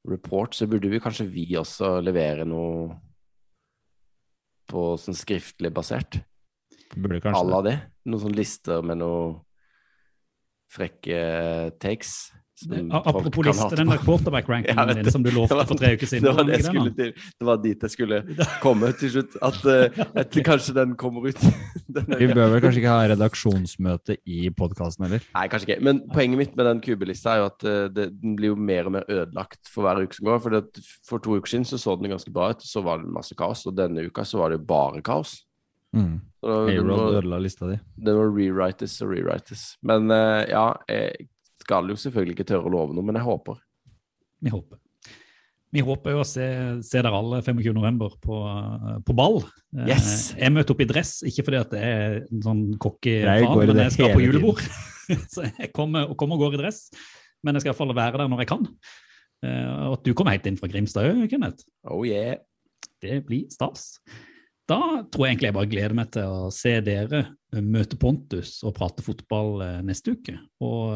[0.07, 2.97] report, så burde vi kanskje vi også levere noe
[4.67, 6.19] på sånn skriftlig basert.
[6.95, 7.77] Burde À kanskje la det.
[8.07, 9.21] Noen sånne lister med noe
[10.71, 11.21] frekke
[11.79, 12.33] takes.
[12.89, 16.23] Apropos liste, den der quarterback-rankingen din som du lovte var- for tre uker siden.
[16.25, 18.19] Det var, det, den skulle den, det var dit jeg skulle
[18.65, 19.35] komme til slutt.
[19.45, 21.37] At, eh, at kanskje den kommer ut.
[21.87, 25.21] Den er- Vi bør vel kanskje ikke ha redaksjonsmøte i podkasten heller?
[25.37, 25.83] Nei, kanskje ikke.
[25.85, 28.89] Men poenget mitt med den kubelista er jo at eh, det, den blir jo mer
[28.89, 30.41] og mer ødelagt for hver uke som går.
[30.47, 30.59] For,
[31.13, 33.65] for to uker siden så, så den ganske bra ut, så var det masse kaos.
[33.69, 35.43] Og denne uka så var det jo bare kaos.
[35.95, 36.17] Mm.
[36.43, 37.77] Må, ødela lista di.
[38.05, 39.63] det må rewrites og rewrites.
[39.87, 41.27] Men eh, ja, jeg
[41.67, 43.59] skal jo selvfølgelig ikke tørre å love noe, men jeg håper.
[44.43, 44.79] Vi håper.
[45.75, 46.45] Vi håper jo å se,
[46.87, 47.73] se dere alle 25.
[47.75, 48.37] november på,
[49.03, 49.41] på ball.
[49.75, 50.29] Eh, Yes!
[50.39, 53.81] Jeg møter opp i dress, ikke fordi at det er en sånn cocky i men
[53.83, 54.63] jeg skal på julebord.
[55.33, 56.85] Så jeg kommer, kommer og går i dress.
[57.43, 58.63] Men jeg skal iallfall være der når jeg kan.
[59.43, 61.67] Eh, Og at du kommer helt inn fra Grimstad òg, Kenneth.
[61.91, 62.39] Oh yeah.
[63.03, 63.97] Det blir stas.
[64.67, 64.79] Da
[65.11, 67.25] tror jeg egentlig jeg bare gleder meg til å se dere
[67.63, 70.39] møte Pontus og prate fotball eh, neste uke.
[70.63, 70.95] Og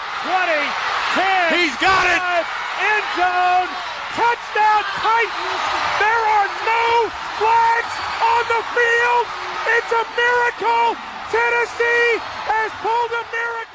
[0.21, 0.53] 20,
[1.17, 1.57] 10.
[1.57, 2.21] He's got it.
[2.21, 3.69] End zone.
[4.13, 5.63] Touchdown Titans.
[5.97, 6.85] There are no
[7.41, 9.25] flags on the field.
[9.81, 10.93] It's a miracle.
[11.33, 12.21] Tennessee
[12.53, 13.70] has pulled a miracle.